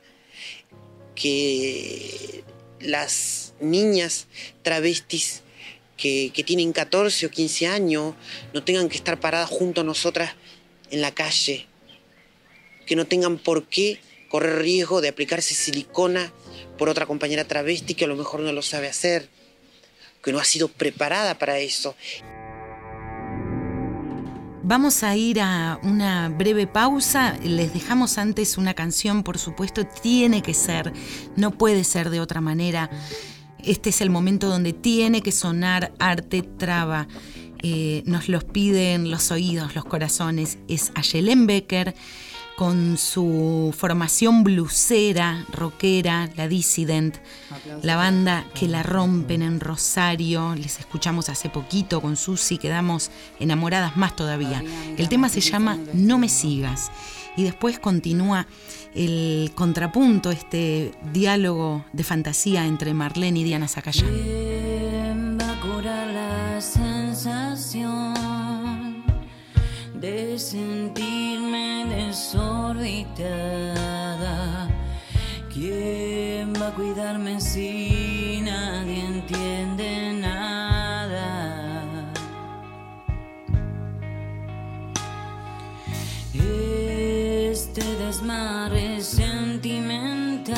[1.13, 2.43] que
[2.79, 4.27] las niñas
[4.61, 5.41] travestis
[5.97, 8.13] que, que, tienen 14 o 15 años
[8.53, 10.35] no tengan que estar paradas junto a nosotras
[10.91, 11.65] en la calle,
[12.87, 16.31] que no tengan por qué correr riesgo de aplicarse silicona
[16.77, 19.29] por otra compañera travesti que a lo mejor no lo sabe hacer,
[20.23, 21.95] que no ha sido preparada para eso.
[24.63, 27.37] Vamos a ir a una breve pausa.
[27.41, 30.91] Les dejamos antes una canción, por supuesto, tiene que ser,
[31.37, 32.89] no puede ser de otra manera.
[33.63, 37.07] Este es el momento donde tiene que sonar arte traba.
[37.63, 40.57] Eh, nos los piden los oídos, los corazones.
[40.67, 41.95] Es Ayelen Becker
[42.57, 47.15] con su formación blusera, rockera, la Dissident,
[47.83, 53.95] la banda que la rompen en Rosario, les escuchamos hace poquito con Susi, quedamos enamoradas
[53.95, 54.63] más todavía.
[54.97, 56.89] El tema se llama No me sigas
[57.35, 58.47] y después continúa
[58.95, 65.37] el contrapunto, este diálogo de fantasía entre Marlene y Diana Zacayán.
[65.85, 68.15] la sensación
[69.93, 71.16] de sentirme
[72.17, 73.27] desorbitada.
[75.53, 81.27] ¿Quién va a cuidarme si nadie entiende nada?
[87.53, 90.57] Este desmarre sentimental,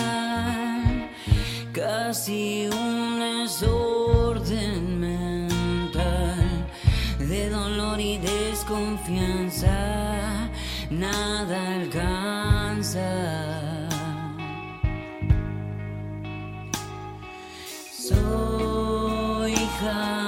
[1.73, 6.67] casi un desorden mental
[7.19, 9.88] de dolor y desconfianza
[10.89, 12.99] nada alcanza.
[17.91, 20.18] Soy hija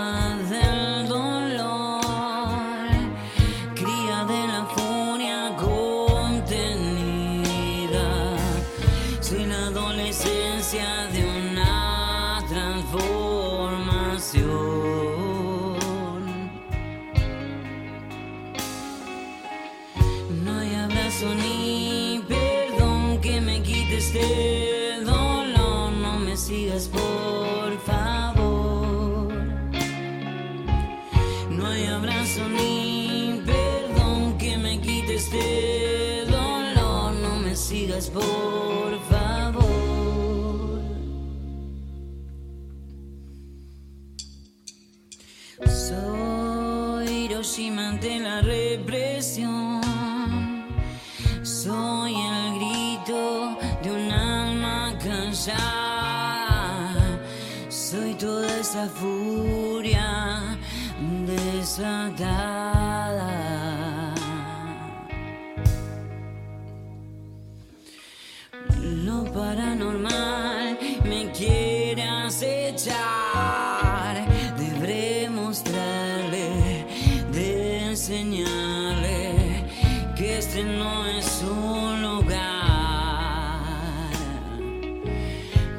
[80.42, 82.40] este no es un lugar.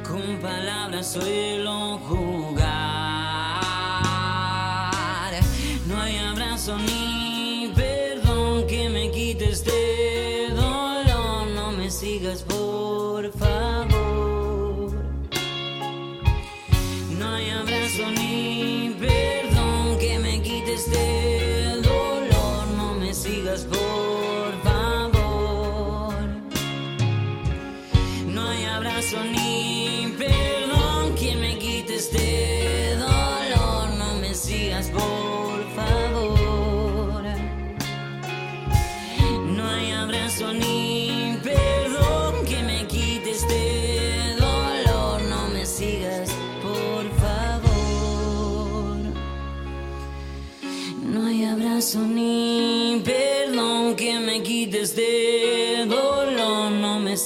[0.07, 2.32] Con palabras suelo jugar.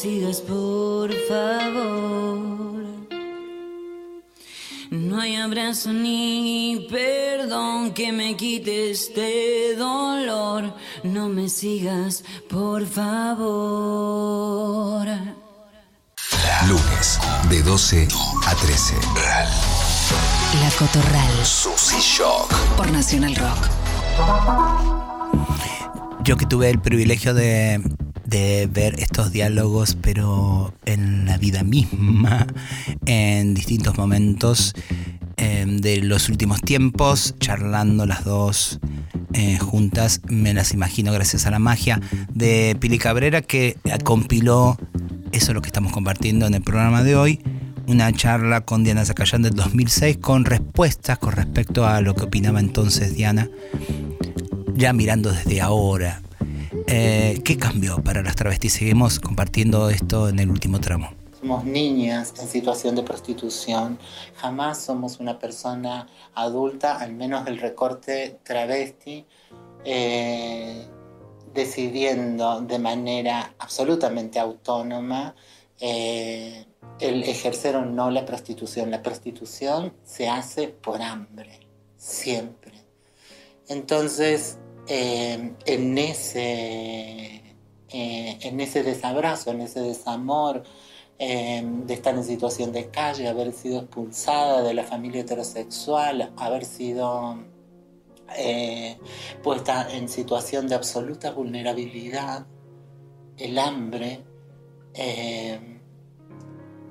[0.08, 2.86] Sigas, por favor.
[4.90, 10.74] No hay abrazo ni perdón que me quite este dolor.
[11.04, 13.18] No me sigas, por favor.
[16.68, 18.08] Lunes, de 12
[18.46, 18.96] a 13.
[20.62, 21.46] La Cotorral.
[21.46, 22.54] Susy Shock.
[22.78, 23.68] Por Nacional Rock.
[26.24, 27.82] Yo que tuve el privilegio de,
[28.28, 32.46] de ver estos diálogos, pero en la vida misma,
[33.06, 34.76] en distintos momentos
[35.38, 38.80] eh, de los últimos tiempos, charlando las dos
[39.34, 42.02] eh, juntas, me las imagino gracias a la magia
[42.34, 44.78] de Pili Cabrera que compiló
[45.32, 47.42] eso es lo que estamos compartiendo en el programa de hoy.
[47.88, 52.60] Una charla con Diana Zacayán del 2006 con respuestas con respecto a lo que opinaba
[52.60, 53.50] entonces Diana,
[54.74, 56.22] ya mirando desde ahora.
[56.90, 58.74] Eh, ¿Qué cambió para las travestis?
[58.74, 61.10] Seguimos compartiendo esto en el último tramo.
[61.38, 64.00] Somos niñas en situación de prostitución.
[64.38, 69.26] Jamás somos una persona adulta, al menos el recorte travesti,
[69.84, 70.88] eh,
[71.54, 75.36] decidiendo de manera absolutamente autónoma
[75.82, 76.66] eh,
[77.02, 78.92] el ejercer o no la prostitución.
[78.92, 81.60] La prostitución se hace por hambre,
[81.98, 82.72] siempre.
[83.68, 84.58] Entonces,
[84.88, 87.44] eh, en, ese,
[87.90, 90.64] eh, en ese desabrazo, en ese desamor,
[91.20, 96.64] eh, de estar en situación de calle, haber sido expulsada de la familia heterosexual, haber
[96.66, 97.44] sido
[98.38, 98.98] eh,
[99.44, 102.46] puesta en situación de absoluta vulnerabilidad,
[103.38, 104.24] el hambre
[104.94, 105.60] eh,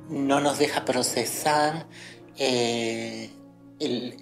[0.09, 1.87] no nos deja procesar
[2.37, 3.31] eh,
[3.81, 4.17] el-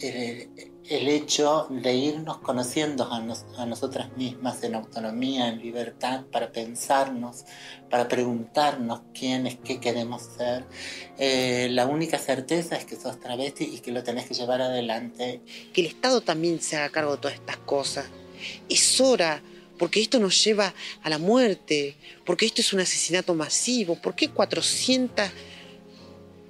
[0.88, 6.52] el hecho de irnos conociendo a, nos- a nosotras mismas en autonomía, en libertad, para
[6.52, 7.44] pensarnos,
[7.88, 10.64] para preguntarnos quiénes, qué queremos ser.
[11.16, 15.40] Eh, la única certeza es que sos travesti y que lo tenés que llevar adelante
[15.72, 18.06] que el Estado también se haga cargo de todas estas cosas.
[18.68, 19.42] Es hora,
[19.78, 23.96] porque esto nos lleva a la muerte, porque esto es un asesinato masivo.
[23.96, 25.30] ¿Por qué 400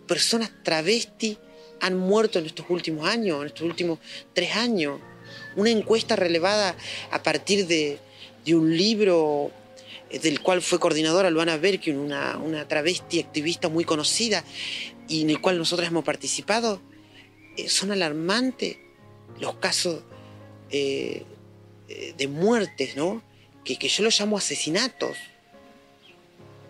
[0.09, 1.39] personas travesti
[1.85, 3.99] han muerto en estos últimos años, en estos últimos
[4.33, 5.01] tres años?
[5.55, 6.75] Una encuesta relevada
[7.11, 7.99] a partir de,
[8.49, 9.51] un libro
[10.11, 14.45] eh, del cual fue coordinadora Luana Berkin, una, una travesti activista muy conocida
[15.09, 16.81] y en el cual nosotros hemos participado,
[17.59, 18.79] eh, son alarmantes
[19.39, 20.03] los casos
[20.71, 21.25] eh,
[22.17, 23.23] de muertes, ¿no?
[23.63, 25.17] Que, que yo los llamo asesinatos,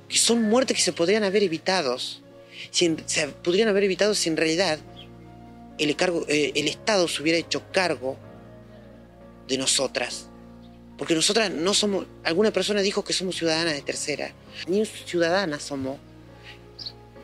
[0.08, 1.98] que son muertes que se podrían haber evitado,
[2.70, 4.80] se podrían haber evitado si en realidad
[5.78, 8.16] el, cargo, eh, el Estado se hubiera hecho cargo
[9.48, 10.28] de nosotras.
[10.98, 14.32] Porque nosotras no somos, alguna persona dijo que somos ciudadanas de tercera,
[14.68, 15.98] ni ciudadanas somos.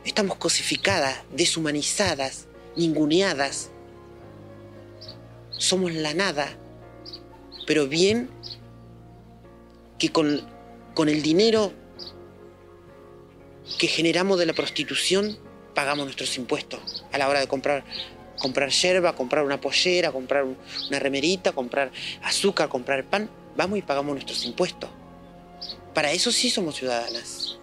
[0.04, 3.70] Estamos cosificadas, deshumanizadas, ninguneadas.
[5.52, 6.48] Somos la nada.
[7.66, 8.28] Pero bien
[9.98, 10.42] que con,
[10.94, 11.72] con el dinero
[13.78, 15.38] que generamos de la prostitución
[15.74, 17.84] pagamos nuestros impuestos a la hora de comprar
[18.40, 20.56] comprar yerba, comprar una pollera, comprar un-
[20.88, 21.92] una remerita, comprar
[22.24, 24.90] azúcar, comprar pan, vamos y pagamos nuestros impuestos.
[25.94, 27.58] Para eso sí somos ciudadanas.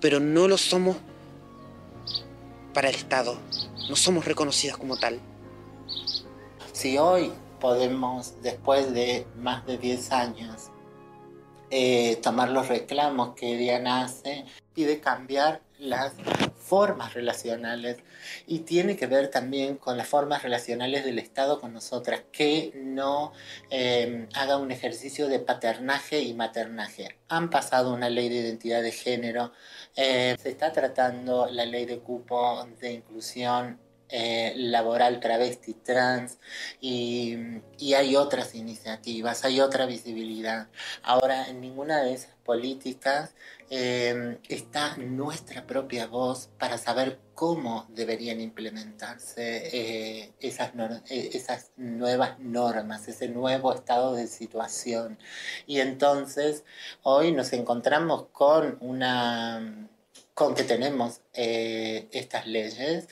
[0.00, 0.96] Pero no lo somos
[2.72, 3.36] para el Estado.
[3.88, 5.18] No somos reconocidas como tal.
[6.72, 10.70] Si hoy podemos, después de más de 10 años,
[11.70, 16.12] eh, tomar los reclamos que Diana hace, pide cambiar las
[16.56, 17.98] formas relacionales
[18.46, 23.32] y tiene que ver también con las formas relacionales del Estado con nosotras, que no
[23.70, 27.18] eh, haga un ejercicio de paternaje y maternaje.
[27.28, 29.52] Han pasado una ley de identidad de género,
[29.94, 36.38] eh, se está tratando la ley de cupo de inclusión eh, laboral travesti trans
[36.80, 37.36] y,
[37.94, 40.68] hay otras iniciativas, hay otra visibilidad.
[41.02, 43.34] Ahora, en ninguna de esas políticas
[43.70, 50.72] eh, está nuestra propia voz para saber cómo deberían implementarse eh, esas,
[51.08, 55.18] esas nuevas normas, ese nuevo estado de situación.
[55.66, 56.64] Y entonces
[57.02, 59.88] hoy nos encontramos con una
[60.34, 63.08] con que tenemos estas leyes,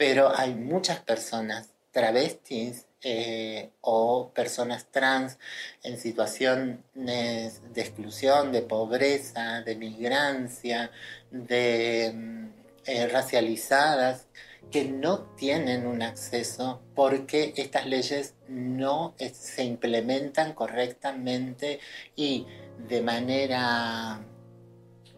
[0.00, 5.36] pero hay muchas personas travestis eh, o personas trans
[5.82, 10.90] en situaciones de exclusión, de pobreza, de migrancia,
[11.30, 12.48] de mm,
[12.86, 14.26] eh, racializadas,
[14.70, 21.78] que no tienen un acceso porque estas leyes no se implementan correctamente
[22.16, 22.46] y
[22.88, 24.24] de manera,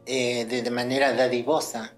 [0.06, 1.94] eh, de manera dadivosa.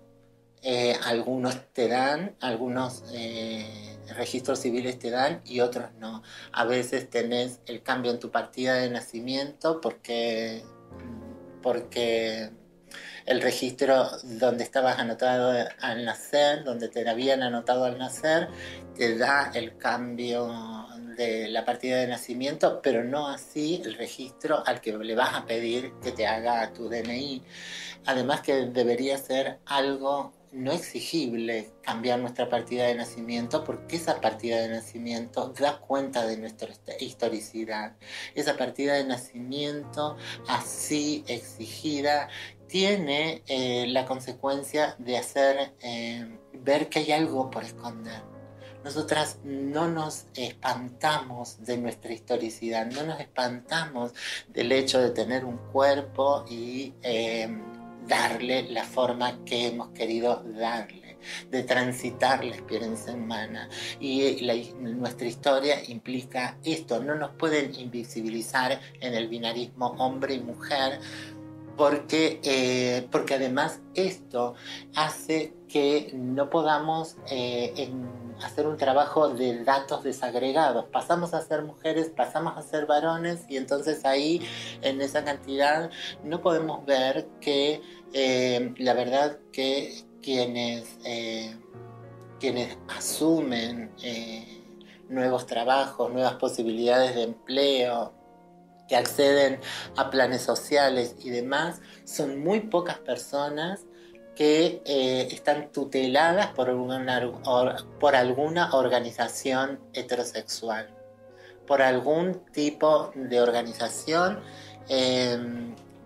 [0.66, 6.22] Eh, algunos te dan, algunos eh, registros civiles te dan y otros no.
[6.52, 10.62] A veces tenés el cambio en tu partida de nacimiento porque,
[11.62, 12.50] porque
[13.26, 18.48] el registro donde estabas anotado al nacer, donde te habían anotado al nacer,
[18.96, 24.80] te da el cambio de la partida de nacimiento, pero no así el registro al
[24.80, 27.42] que le vas a pedir que te haga tu DNI.
[28.06, 34.60] Además que debería ser algo no exigible cambiar nuestra partida de nacimiento porque esa partida
[34.60, 37.96] de nacimiento da cuenta de nuestra historicidad.
[38.34, 40.16] Esa partida de nacimiento
[40.48, 42.28] así exigida
[42.68, 48.22] tiene eh, la consecuencia de hacer eh, ver que hay algo por esconder.
[48.84, 54.12] Nosotras no nos espantamos de nuestra historicidad, no nos espantamos
[54.48, 57.48] del hecho de tener un cuerpo y eh,
[58.06, 61.18] darle la forma que hemos querido darle,
[61.50, 63.68] de transitar la experiencia humana.
[64.00, 70.40] Y la, nuestra historia implica esto, no nos pueden invisibilizar en el binarismo hombre y
[70.40, 71.00] mujer,
[71.76, 74.54] porque, eh, porque además esto
[74.94, 77.90] hace que no podamos eh,
[78.42, 80.86] hacer un trabajo de datos desagregados.
[80.86, 84.46] Pasamos a ser mujeres, pasamos a ser varones y entonces ahí
[84.82, 85.90] en esa cantidad
[86.22, 87.80] no podemos ver que
[88.12, 91.56] eh, la verdad que quienes, eh,
[92.40, 94.62] quienes asumen eh,
[95.08, 98.12] nuevos trabajos, nuevas posibilidades de empleo,
[98.88, 99.60] que acceden
[99.96, 103.86] a planes sociales y demás, son muy pocas personas
[104.34, 110.88] que eh, están tuteladas por or, por alguna organización heterosexual,
[111.66, 114.40] por algún tipo de organización
[114.88, 115.38] eh,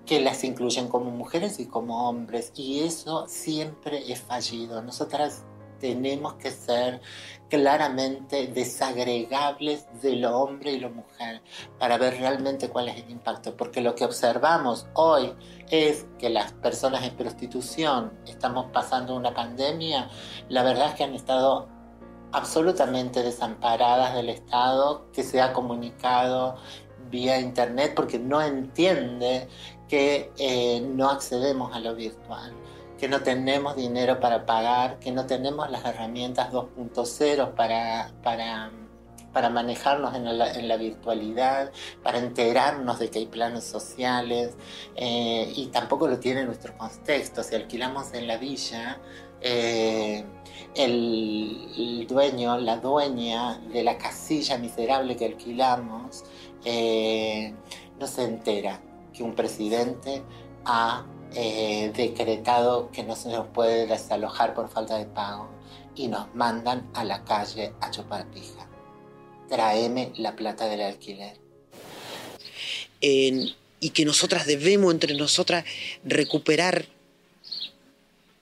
[0.04, 2.52] que las incluyen como mujeres y como hombres.
[2.54, 4.82] Y eso siempre es fallido.
[4.82, 5.44] Nosotras
[5.80, 7.00] tenemos que ser
[7.48, 11.42] claramente desagregables de lo hombre y lo mujer
[11.78, 13.56] para ver realmente cuál es el impacto.
[13.56, 15.34] Porque lo que observamos hoy
[15.70, 20.08] es que las personas en prostitución estamos pasando una pandemia,
[20.48, 21.68] la verdad es que han estado
[22.32, 26.56] absolutamente desamparadas del Estado, que se ha comunicado
[27.10, 29.48] vía internet porque no entiende
[29.88, 32.52] que eh, no accedemos a lo virtual
[32.98, 38.72] que no tenemos dinero para pagar, que no tenemos las herramientas 2.0 para, para,
[39.32, 41.70] para manejarnos en la, virtualidad,
[42.02, 44.56] para enterarnos de que hay planes sociales,
[44.96, 47.44] eh, y tampoco lo tiene nuestro contexto.
[47.44, 48.98] Si alquilamos en la villa,
[49.40, 50.24] eh,
[50.74, 56.24] el, el, dueño, la dueña de la casilla miserable que alquilamos,
[56.64, 57.54] eh,
[58.00, 58.80] no se entera
[59.12, 60.24] que un presidente
[60.64, 65.48] ha eh, decretado que no se nos puede desalojar por falta de pago
[65.94, 68.68] y nos mandan a la calle a chupar pija.
[69.48, 71.36] Tráeme la plata del alquiler.
[73.00, 75.64] Y que nosotras debemos entre nosotras
[76.04, 76.86] recuperar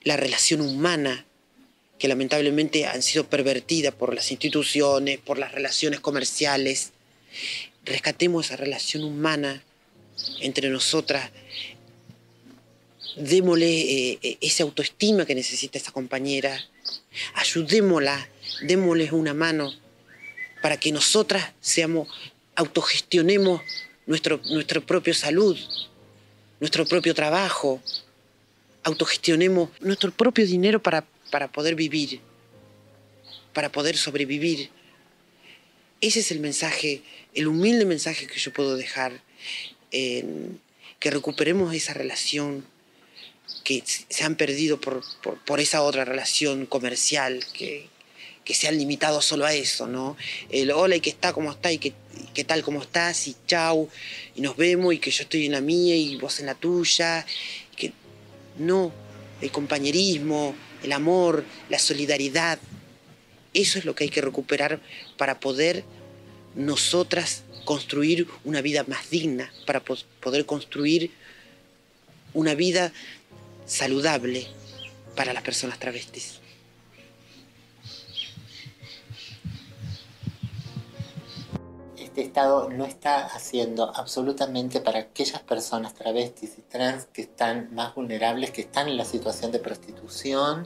[0.02, 1.26] la relación humana,
[1.98, 6.92] que lamentablemente han sido pervertidas por las instituciones, por las relaciones comerciales.
[7.84, 9.62] Rescatemos esa relación humana
[10.40, 11.30] entre nosotras,
[13.16, 16.60] démosle eh, eh, esa autoestima que necesita esa compañera,
[17.34, 18.28] ayudémosla,
[18.62, 19.72] démosle una mano
[20.62, 22.08] para que nosotras seamos,
[22.54, 23.62] autogestionemos
[24.06, 25.58] nuestro, nuestro propio salud,
[26.60, 27.82] nuestro propio trabajo,
[28.84, 32.20] autogestionemos nuestro propio dinero para, para poder vivir,
[33.52, 34.70] para poder sobrevivir.
[36.00, 37.02] Ese es el mensaje,
[37.34, 39.22] el humilde mensaje que yo puedo dejar,
[39.90, 42.64] que recuperemos esa relación
[43.66, 45.02] que se han perdido por,
[45.44, 47.88] por- esa otra relación comercial, que,
[48.44, 50.16] que se han limitado solo a eso, ¿no?
[50.50, 51.92] El hola y que está como está y que,
[52.32, 53.88] que tal como estás y chau,
[54.36, 57.26] y nos vemos y que yo estoy en la mía y vos en la tuya,
[57.76, 57.92] que
[58.56, 58.92] no,
[59.40, 60.54] el compañerismo,
[60.84, 62.60] el amor, la solidaridad,
[63.52, 64.80] eso es lo que hay que recuperar
[65.16, 65.82] para poder
[66.54, 71.10] nosotras construir una vida más digna, para poder construir
[72.32, 72.92] una vida
[73.66, 74.46] saludable
[75.14, 76.40] para las personas travestis.
[82.16, 87.94] este Estado no está haciendo absolutamente para aquellas personas travestis y trans que están más
[87.94, 90.64] vulnerables, que están en la situación de prostitución,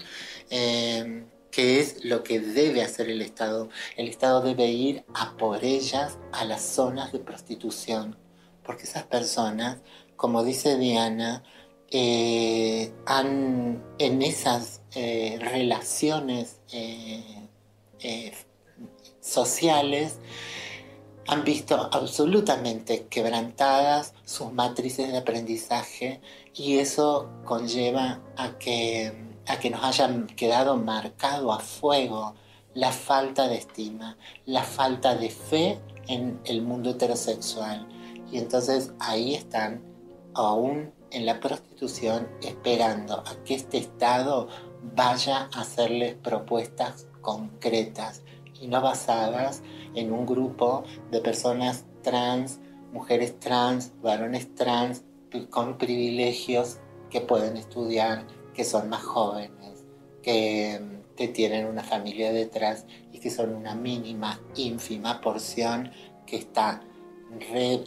[0.51, 3.68] eh, que es lo que debe hacer el Estado.
[3.96, 8.16] El Estado debe ir a por ellas a las zonas de prostitución,
[8.62, 9.78] porque esas personas,
[10.14, 11.42] como dice Diana,
[11.91, 17.49] eh, han en esas eh, relaciones eh,
[18.01, 18.32] eh,
[19.20, 20.18] sociales,
[21.28, 26.20] han visto absolutamente quebrantadas sus matrices de aprendizaje
[26.55, 29.12] y eso conlleva a que,
[29.47, 32.34] a que nos hayan quedado marcado a fuego
[32.74, 34.16] la falta de estima,
[34.47, 35.78] la falta de fe
[36.09, 37.86] en el mundo heterosexual.
[38.32, 39.82] Y entonces ahí están,
[40.34, 44.48] aún en la prostitución, esperando a que este Estado
[44.94, 48.22] vaya a hacerles propuestas concretas
[48.61, 49.62] y no basadas
[49.94, 52.61] en un grupo de personas trans,
[52.92, 55.04] mujeres trans, varones trans,
[55.50, 59.84] con privilegios que pueden estudiar, que son más jóvenes,
[60.22, 60.80] que,
[61.16, 65.90] que tienen una familia detrás y que son una mínima, ínfima porción
[66.26, 66.82] que está
[67.52, 67.84] re-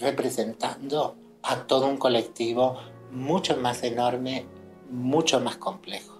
[0.00, 2.78] representando a todo un colectivo
[3.12, 4.46] mucho más enorme,
[4.90, 6.12] mucho más complejo.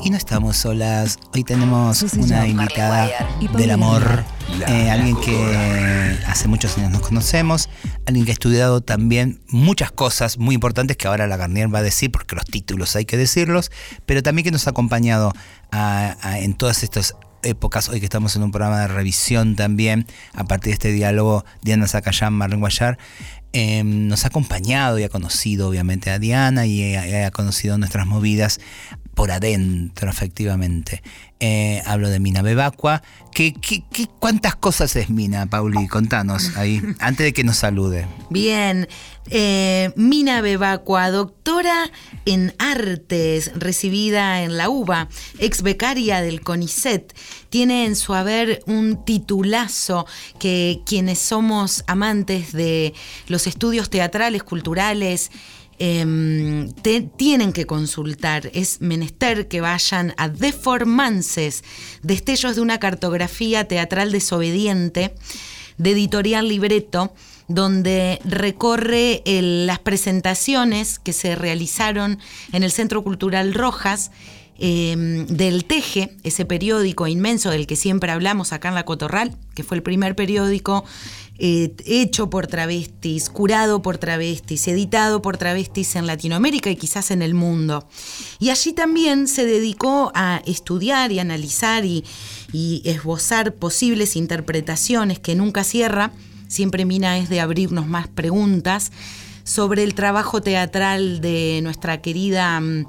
[0.00, 1.18] Y no estamos solas.
[1.34, 3.10] Hoy tenemos una invitada
[3.52, 4.24] del amor,
[4.66, 7.68] eh, alguien que hace muchos años nos conocemos,
[8.06, 11.82] alguien que ha estudiado también muchas cosas muy importantes que ahora la Garnier va a
[11.82, 13.70] decir, porque los títulos hay que decirlos,
[14.06, 15.32] pero también que nos ha acompañado
[15.70, 20.06] a- a- en todas estas épocas, hoy que estamos en un programa de revisión también,
[20.34, 22.98] a partir de este diálogo, Diana Zacayán, Marlene Guayar,
[23.52, 28.06] eh, nos ha acompañado y ha conocido obviamente a Diana y ha, ha conocido nuestras
[28.06, 28.60] movidas
[29.14, 31.02] por adentro, efectivamente.
[31.40, 33.02] Eh, hablo de Mina Bebacua.
[33.32, 35.86] ¿Qué, qué, qué- cuántas cosas es Mina, Pauli?
[35.86, 38.06] Contanos ahí, antes de que nos salude.
[38.30, 38.88] Bien,
[39.30, 41.90] eh, Mina Bebacua, doctora
[42.24, 45.08] en artes, recibida en la UBA,
[45.38, 47.14] ex becaria del CONICET,
[47.50, 50.06] tiene en su haber un titulazo
[50.40, 52.94] que quienes somos amantes de
[53.28, 55.30] los estudios teatrales, culturales,
[55.78, 58.50] em, te- tienen que consultar.
[58.54, 61.62] Es menester que vayan a Deformances,
[62.02, 65.14] destellos de una cartografía teatral desobediente,
[65.76, 67.14] de editorial libreto,
[67.46, 72.18] donde recorre las presentaciones que se realizaron
[72.52, 74.10] en el Centro Cultural Rojas.
[74.58, 79.62] Eh, del Teje, ese periódico inmenso del que siempre hablamos acá en La Cotorral, que
[79.62, 80.84] fue el primer periódico
[81.38, 87.22] eh, hecho por travestis, curado por travestis, editado por travestis en Latinoamérica y quizás en
[87.22, 87.88] el mundo.
[88.40, 92.04] Y allí también se dedicó a estudiar y analizar y,
[92.52, 96.10] y esbozar posibles interpretaciones que nunca cierra.
[96.48, 98.90] Siempre Mina es de abrirnos más preguntas
[99.44, 102.86] sobre el trabajo teatral de nuestra querida mm,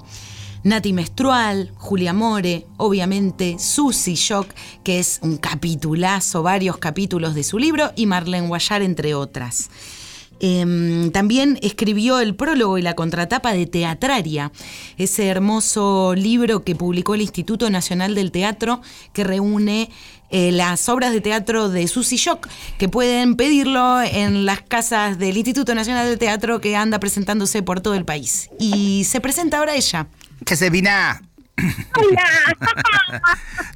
[0.63, 4.47] Nati Menstrual, Julia More, obviamente Susi Shock,
[4.83, 9.69] que es un capitulazo, varios capítulos de su libro, y Marlene Guayar, entre otras.
[10.41, 14.51] Em, también escribió el prólogo y la contratapa de Teatraria,
[14.97, 18.81] ese hermoso libro que publicó el Instituto Nacional del Teatro
[19.11, 19.89] que reúne
[20.31, 22.47] eh, las obras de teatro de Susy Shock,
[22.77, 27.81] que pueden pedirlo en las casas del Instituto Nacional del Teatro que anda presentándose por
[27.81, 28.49] todo el país.
[28.59, 30.07] Y se presenta ahora ella.
[30.45, 31.21] ¿Qué se vina?
[31.95, 32.23] Hola.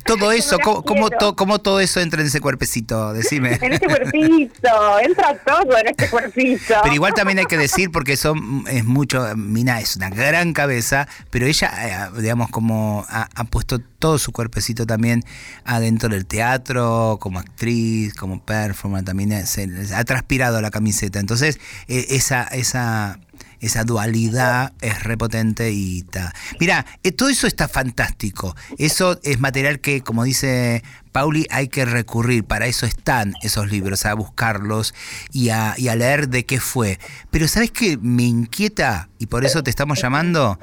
[0.06, 1.18] Todo eso, ¿cómo, cómo, quiero.
[1.18, 3.14] to- cómo todo eso entra en ese cuerpecito?
[3.14, 3.58] Decime.
[3.62, 6.76] En este cuerpito, entra todo en este cuerpito.
[6.84, 11.08] Pero igual también hay que decir, porque son, es mucho, Mina es una gran cabeza,
[11.30, 11.72] pero ella,
[12.16, 15.24] eh, digamos, como ha, ha puesto todo su cuerpecito también
[15.64, 21.20] adentro del teatro, como actriz, como performer, también se, se ha transpirado la camiseta.
[21.22, 23.20] Entonces, eh, esa, esa,
[23.64, 26.34] esa dualidad es repotente y ta.
[26.60, 28.56] Mira, eh, todo eso está fantástico.
[28.78, 30.84] Eso es material que, como dice
[31.14, 32.44] Pauli, hay que recurrir.
[32.44, 34.94] Para eso están esos libros, a buscarlos
[35.32, 37.00] y a, y leer de qué fue.
[37.32, 39.10] Pero ¿sabes qué me inquieta?
[39.18, 40.60] Y por eso te estamos llamando.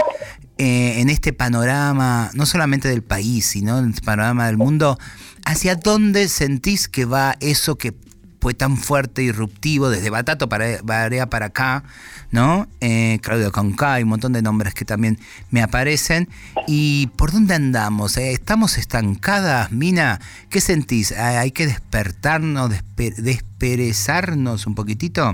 [0.59, 4.99] eh, en este panorama, no solamente del país, sino en el panorama del mundo,
[5.47, 7.95] ¿hacia dónde sentís que va eso que
[8.41, 11.85] fue tan fuerte y irruptivo desde Batato para Barea para acá,
[12.31, 12.67] ¿no?
[12.81, 15.19] Eh, Claudio Conca y un montón de nombres que también
[15.51, 16.29] me aparecen.
[16.67, 18.17] ¿Y por dónde andamos?
[18.17, 20.21] Eh, ¿Estamos estancadas, Mina?
[20.49, 21.13] ¿Qué sentís?
[21.13, 25.33] ¿Hay hay que despertarnos, despe- desperezarnos un poquitito?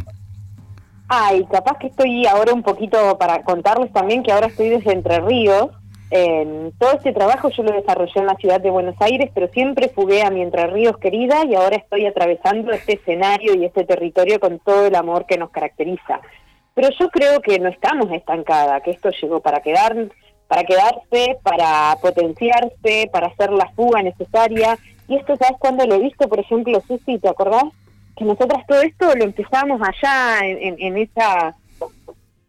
[1.08, 5.20] Ay, capaz que estoy ahora un poquito para contarles también que ahora estoy desde Entre
[5.20, 5.68] Ríos.
[6.10, 9.88] Eh, todo este trabajo yo lo desarrollé en la ciudad de Buenos Aires, pero siempre
[9.88, 14.38] fugué a mi Entre Ríos querida y ahora estoy atravesando este escenario y este territorio
[14.38, 16.20] con todo el amor que nos caracteriza.
[16.74, 19.96] Pero yo creo que no estamos estancada, que esto llegó para quedar,
[20.46, 24.78] para quedarse, para potenciarse, para hacer la fuga necesaria.
[25.08, 26.28] Y esto, ¿sabes cuándo lo he visto?
[26.28, 27.64] Por ejemplo, Susi, ¿te acordás?
[28.16, 31.56] Que nosotras todo esto lo empezamos allá en, en, en esa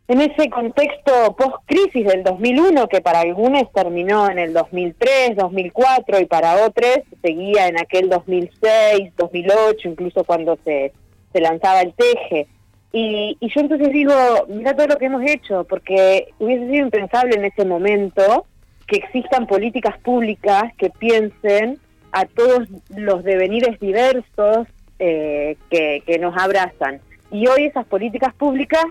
[0.08, 6.26] en ese contexto post-crisis del 2001, que para algunos terminó en el 2003, 2004 y
[6.26, 10.94] para otros seguía en aquel 2006, 2008, incluso cuando se,
[11.34, 12.48] se lanzaba el teje.
[12.94, 14.14] Y, y yo entonces digo,
[14.48, 18.46] mira todo lo que hemos hecho, porque hubiese sido impensable en ese momento
[18.88, 21.80] que existan políticas públicas que piensen
[22.14, 24.68] a todos los devenires diversos
[25.00, 27.02] eh, que, que nos abrazan.
[27.30, 28.86] Y hoy esas políticas públicas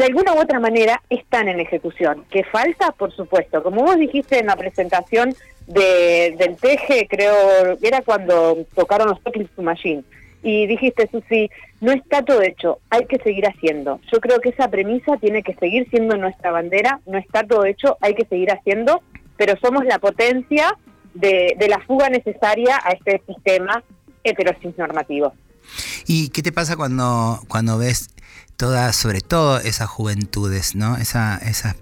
[0.00, 2.24] de alguna u otra manera están en ejecución.
[2.30, 2.92] ¿Qué falta?
[2.92, 3.62] Por supuesto.
[3.62, 5.34] Como vos dijiste en la presentación
[5.66, 10.02] de, del Teje, creo, era cuando tocaron los Tokics to Machine.
[10.42, 11.50] Y dijiste, Susi,
[11.82, 14.00] no está todo hecho, hay que seguir haciendo.
[14.10, 17.98] Yo creo que esa premisa tiene que seguir siendo nuestra bandera, no está todo hecho,
[18.00, 19.02] hay que seguir haciendo,
[19.36, 20.78] pero somos la potencia
[21.12, 23.84] de, de la fuga necesaria a este sistema
[24.24, 25.34] heterosis normativo.
[26.06, 28.08] ¿Y qué te pasa cuando, cuando ves
[28.92, 30.96] sobre todo esas juventudes, ¿no?
[30.96, 31.76] Esa, esas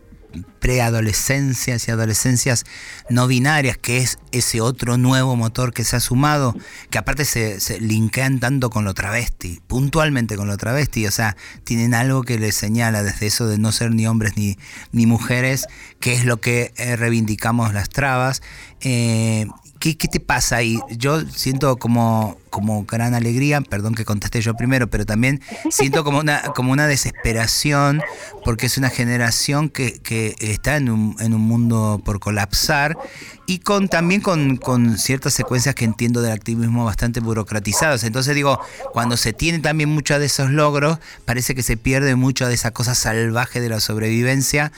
[0.61, 2.65] preadolescencias y adolescencias
[3.09, 6.55] no binarias, que es ese otro nuevo motor que se ha sumado,
[6.91, 11.37] que aparte se, se linkean tanto con lo travesti, puntualmente con lo travesti, o sea,
[11.65, 14.59] tienen algo que les señala desde eso de no ser ni hombres ni,
[14.93, 15.67] ni mujeres,
[16.01, 18.43] que es lo que eh, reivindicamos las trabas.
[18.81, 19.47] Eh,
[19.79, 20.79] ¿Qué, ¿Qué te pasa ahí?
[20.91, 26.19] Yo siento como, como gran alegría, perdón que contesté yo primero, pero también siento como
[26.19, 28.03] una, como una desesperación
[28.45, 32.99] porque es una generación que, que está en un, en un mundo por colapsar
[33.47, 38.05] y con también con, con ciertas secuencias que entiendo del activismo bastante burocratizadas.
[38.05, 38.61] Entonces digo,
[38.93, 42.73] cuando se tiene también muchos de esos logros, parece que se pierde mucho de esa
[42.73, 44.73] cosa salvaje de la sobrevivencia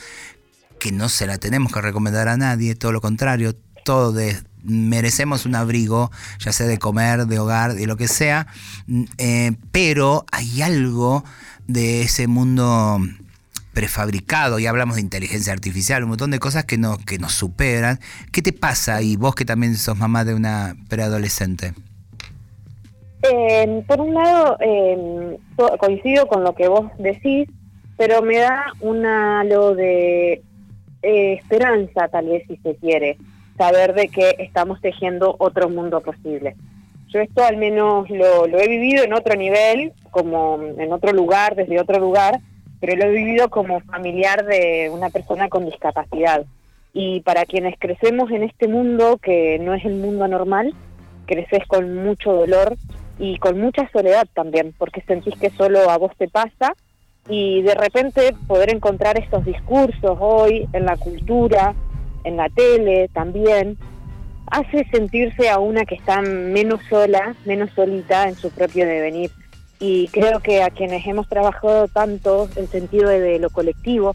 [0.79, 5.45] que no se la tenemos que recomendar a nadie, todo lo contrario, todo de, merecemos
[5.45, 8.47] un abrigo, ya sea de comer, de hogar, de lo que sea,
[8.87, 11.23] mm, eh, pero hay algo
[11.67, 12.99] de ese mundo
[13.73, 17.99] prefabricado, y hablamos de inteligencia artificial, un montón de cosas que, no, que nos superan.
[18.33, 19.01] ¿Qué te pasa?
[19.01, 21.73] Y vos que también sos mamá de una preadolescente.
[23.23, 24.57] Eh, por un lado,
[25.55, 27.47] to- coincido con lo que vos decís,
[27.97, 30.41] pero me da un halo de
[31.03, 33.17] eh, esperanza, tal vez si se quiere,
[33.61, 36.55] saber de que estamos tejiendo otro mundo posible.
[37.09, 41.55] Yo esto al menos lo, lo he vivido en otro nivel, como en otro lugar,
[41.55, 42.39] desde otro lugar,
[42.79, 46.43] pero lo he vivido como familiar de una persona con discapacidad.
[46.91, 50.73] Y para quienes crecemos en este mundo, que no es el mundo normal,
[51.27, 52.75] creces con mucho dolor
[53.19, 56.73] y con mucha soledad también, porque sentís que solo a vos te pasa
[57.29, 61.75] y de repente poder encontrar estos discursos hoy en la cultura,
[62.23, 63.77] en la tele también,
[64.47, 69.31] hace sentirse a una que está menos sola, menos solita en su propio devenir.
[69.79, 74.13] y creo que a quienes hemos trabajado tanto el sentido de, de lo colectivo,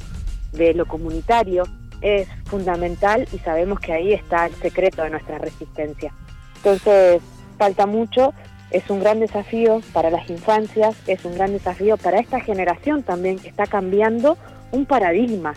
[0.53, 1.65] de lo comunitario,
[2.03, 6.13] es fundamental y sabemos que ahí está el secreto de nuestra resistencia.
[6.57, 7.21] Entonces,
[7.59, 8.33] falta mucho,
[8.71, 13.39] es un gran desafío para las infancias, es un gran desafío para esta generación también
[13.39, 14.37] que está cambiando
[14.73, 15.55] un paradigma.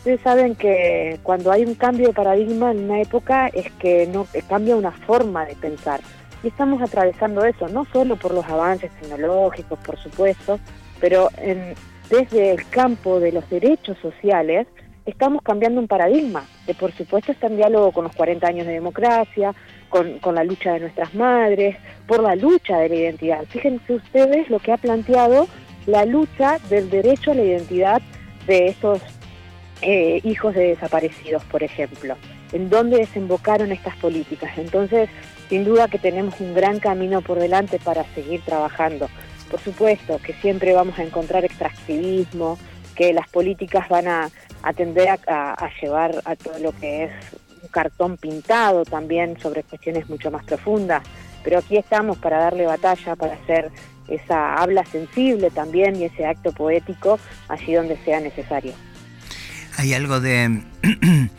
[0.00, 4.26] Ustedes saben que cuando hay un cambio de paradigma en una época es que no
[4.32, 6.00] que cambia una forma de pensar.
[6.42, 10.58] Y estamos atravesando eso, no solo por los avances tecnológicos, por supuesto,
[11.00, 11.74] pero en-
[12.08, 14.66] desde el campo de los derechos sociales
[15.04, 18.72] estamos cambiando un paradigma, que por supuesto está en diálogo con los 40 años de
[18.72, 19.52] democracia,
[19.90, 21.76] con, con la lucha de nuestras madres,
[22.06, 23.44] por la lucha de la identidad.
[23.50, 25.46] Fíjense ustedes lo que ha planteado
[25.86, 28.00] la lucha del derecho a la identidad
[28.46, 29.00] de estos
[29.82, 32.16] eh, hijos de desaparecidos, por ejemplo,
[32.52, 34.56] en dónde desembocaron estas políticas.
[34.58, 35.08] Entonces,
[35.48, 39.08] sin duda que tenemos un gran camino por delante para seguir trabajando.
[39.50, 42.58] Por supuesto que siempre vamos a encontrar extractivismo,
[42.94, 44.30] que las políticas van a,
[44.62, 47.10] a tender a, a- a llevar a todo lo que es
[47.62, 51.02] un cartón pintado también sobre cuestiones mucho más profundas,
[51.42, 53.70] pero aquí estamos para darle batalla, para hacer
[54.08, 57.18] esa habla sensible también y ese acto poético
[57.48, 58.72] allí donde sea necesario.
[59.80, 60.62] Hay algo de,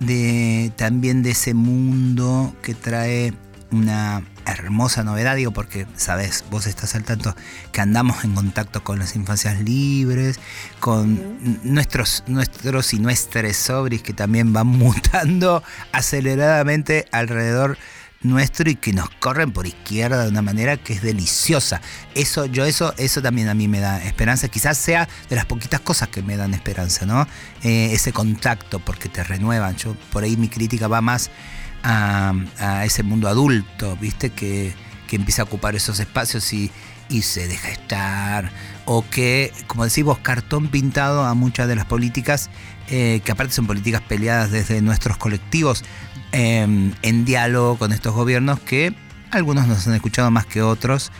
[0.00, 3.32] de también de ese mundo que trae
[3.70, 7.36] una hermosa novedad, digo porque sabes, vos estás al tanto
[7.70, 10.40] que andamos en contacto con las infancias libres,
[10.80, 15.62] con nuestros, nuestros y nuestras sobris que también van mutando
[15.92, 17.78] aceleradamente alrededor
[18.22, 21.80] nuestro y que nos corren por izquierda de una manera que es deliciosa.
[22.14, 24.48] Eso, yo eso, eso también a mí me da esperanza.
[24.48, 27.26] Quizás sea de las poquitas cosas que me dan esperanza, ¿no?
[27.62, 29.76] Eh, ese contacto, porque te renuevan.
[29.76, 31.30] Yo por ahí mi crítica va más
[31.82, 34.30] a, a ese mundo adulto, ¿viste?
[34.30, 34.74] Que,
[35.06, 36.70] que empieza a ocupar esos espacios y,
[37.08, 38.50] y se deja estar.
[38.84, 42.50] O que, como decís vos, cartón pintado a muchas de las políticas,
[42.88, 45.84] eh, que aparte son políticas peleadas desde nuestros colectivos,
[46.32, 46.62] eh,
[47.02, 48.94] en diálogo con estos gobiernos que
[49.30, 51.10] algunos nos han escuchado más que otros,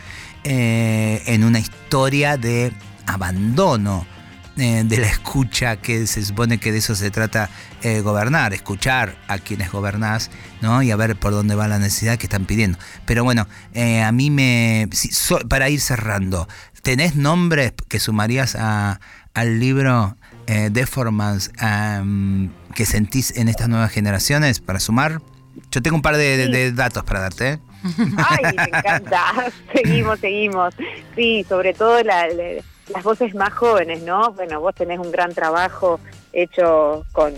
[0.44, 2.72] eh, en una historia de
[3.06, 4.06] abandono
[4.56, 7.50] eh, de la escucha, que se supone que de eso se trata
[7.82, 10.30] eh, gobernar, escuchar a quienes gobernás,
[10.62, 10.82] ¿no?
[10.82, 12.78] Y a ver por dónde va la necesidad que están pidiendo.
[13.04, 13.46] Pero bueno,
[14.02, 14.88] a mí me.
[15.50, 16.48] para ir cerrando,
[16.82, 18.98] ¿tenés nombres que sumarías a-
[19.34, 20.16] al libro
[20.46, 25.20] eh, Deformance am, que sentís en estas nuevas generaciones para sumar?
[25.70, 27.58] Yo tengo un par de, de- de datos para darte, ¿eh?
[28.16, 29.22] Ay, me encanta.
[29.74, 30.74] seguimos, seguimos.
[31.14, 34.32] Sí, sobre todo la- la- las voces más jóvenes, ¿no?
[34.32, 35.98] Bueno, vos tenés un gran trabajo
[36.32, 37.32] hecho con,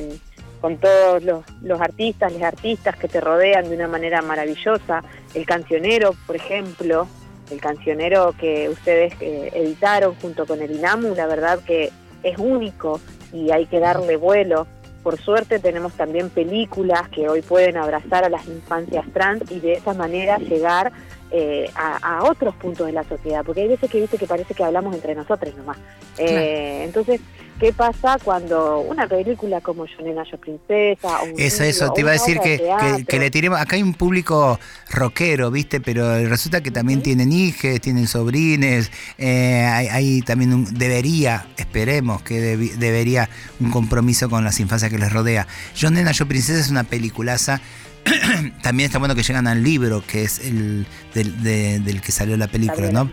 [0.61, 5.03] con todos los, los artistas, las artistas que te rodean de una manera maravillosa.
[5.33, 7.09] El cancionero, por ejemplo,
[7.51, 11.91] el cancionero que ustedes eh, editaron junto con el INAMU, la verdad que
[12.23, 13.01] es único
[13.33, 14.67] y hay que darle vuelo.
[15.03, 19.75] Por suerte tenemos también películas que hoy pueden abrazar a las infancias trans y de
[19.75, 20.93] esa manera llegar
[21.31, 24.55] eh, a, a otros puntos de la sociedad, porque hay veces que viste que parece
[24.55, 25.79] que hablamos entre nosotros nomás.
[26.19, 27.21] Eh, Entonces,
[27.59, 31.93] ¿qué pasa cuando una película como Yo Nena, Yo Princesa, o un Eso, libro, eso,
[31.93, 33.61] te iba a decir de que, que, le tiremos.
[33.61, 34.59] Acá hay un público
[34.91, 35.81] rockero, ¿viste?
[35.81, 38.91] Pero resulta que también tienen hijes, tienen sobrines.
[39.19, 40.75] eh, hay, hay también un.
[40.79, 43.29] Debería, esperemos que debería
[43.61, 45.47] un compromiso con las infancias que les rodea.
[45.75, 47.61] Yo Nena, Yo Princesa es una peliculaza.
[48.63, 52.37] también está bueno que llegan al libro, que es el del, de- del que salió
[52.37, 53.11] la película, ¿no?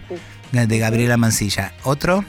[0.52, 1.74] De Gabriela Mancilla.
[1.84, 2.24] ¿Otro?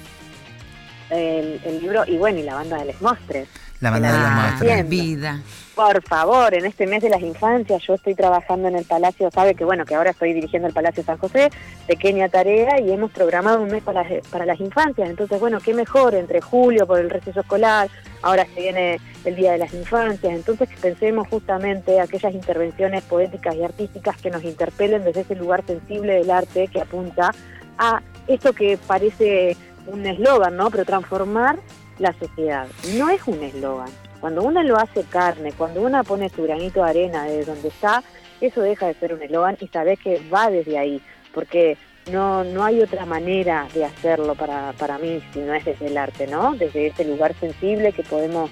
[1.11, 3.49] El, el libro y bueno, y la banda de Les Mostres.
[3.81, 4.61] La banda de monstruos.
[4.61, 4.89] bien.
[4.89, 5.41] Vida.
[5.75, 9.55] Por favor, en este mes de las infancias yo estoy trabajando en el Palacio, sabe
[9.55, 11.51] que bueno, que ahora estoy dirigiendo el Palacio San José,
[11.87, 15.75] pequeña tarea y hemos programado un mes para las, para las infancias, entonces bueno, qué
[15.75, 17.91] mejor entre julio por el receso escolar,
[18.23, 23.63] ahora se viene el Día de las Infancias, entonces pensemos justamente aquellas intervenciones poéticas y
[23.63, 27.35] artísticas que nos interpelen desde ese lugar sensible del arte que apunta
[27.77, 30.71] a esto que parece un eslogan, ¿no?
[30.71, 31.59] Pero transformar
[31.99, 32.67] la sociedad.
[32.97, 33.89] No es un eslogan.
[34.21, 38.03] Cuando uno lo hace carne, cuando uno pone su granito de arena desde donde está,
[38.41, 41.01] eso deja de ser un eslogan y sabes que va desde ahí,
[41.33, 41.77] porque
[42.11, 45.99] no, no hay otra manera de hacerlo para, para mí si no es desde el
[45.99, 46.55] arte, ¿no?
[46.55, 48.51] Desde ese lugar sensible que podemos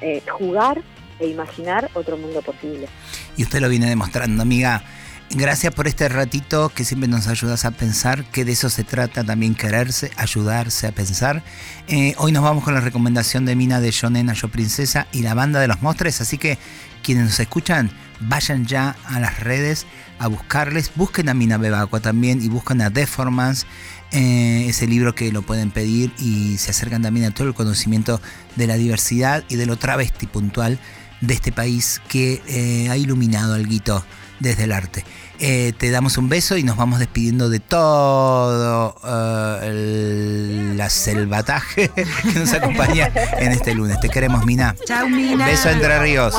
[0.00, 0.82] eh, jugar
[1.18, 2.88] e imaginar otro mundo posible.
[3.36, 4.82] Y usted lo viene demostrando, amiga.
[5.30, 9.24] Gracias por este ratito que siempre nos ayudas a pensar, que de eso se trata
[9.24, 11.42] también quererse, ayudarse a pensar.
[11.88, 15.22] Eh, hoy nos vamos con la recomendación de Mina de Yo Nena, Yo Princesa y
[15.22, 16.58] la banda de los monstruos, así que
[17.02, 19.86] quienes nos escuchan, vayan ya a las redes
[20.20, 23.66] a buscarles, busquen a Mina Bebacua también y busquen a Deformance
[24.12, 28.20] eh, ese libro que lo pueden pedir y se acercan también a todo el conocimiento
[28.54, 30.78] de la diversidad y de lo travesti puntual
[31.20, 34.04] de este país que eh, ha iluminado al guito
[34.40, 35.04] desde el arte.
[35.38, 41.88] Eh, te damos un beso y nos vamos despidiendo de todo eh, el la selvataje
[41.94, 43.98] que nos acompaña en este lunes.
[44.00, 44.74] Te queremos, Mina.
[44.84, 45.46] Chau, Mina.
[45.46, 46.34] Beso entre ríos.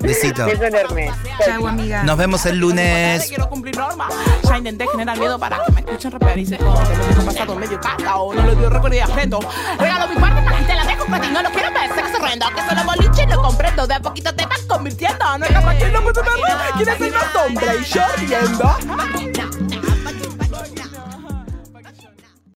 [0.00, 0.46] Besito.
[0.46, 1.10] Beso enorme.
[1.44, 2.02] Chau, amiga.
[2.02, 3.26] Nos vemos el lunes.
[3.28, 4.12] Quiero cumplir normas.
[4.42, 6.86] Ya intenté generar miedo para que me escuchen rapear y se jodan.
[6.86, 8.34] Que lo pasado medio cacao.
[8.34, 9.40] No lo dio récord y aprendo.
[9.78, 11.28] Regalo mi parte y te la dejo para ti.
[11.32, 12.46] No lo quiero ver, sexo horrendo.
[12.54, 13.86] Que solo boliche lo comprendo.
[13.86, 15.38] De a poquito te vas convirtiendo.
[15.38, 16.44] No es capaz que no puedo verlo.
[16.76, 17.66] ¿Quién es el más hombre?
[17.80, 18.02] Y yo
[18.36, 19.46] agenda.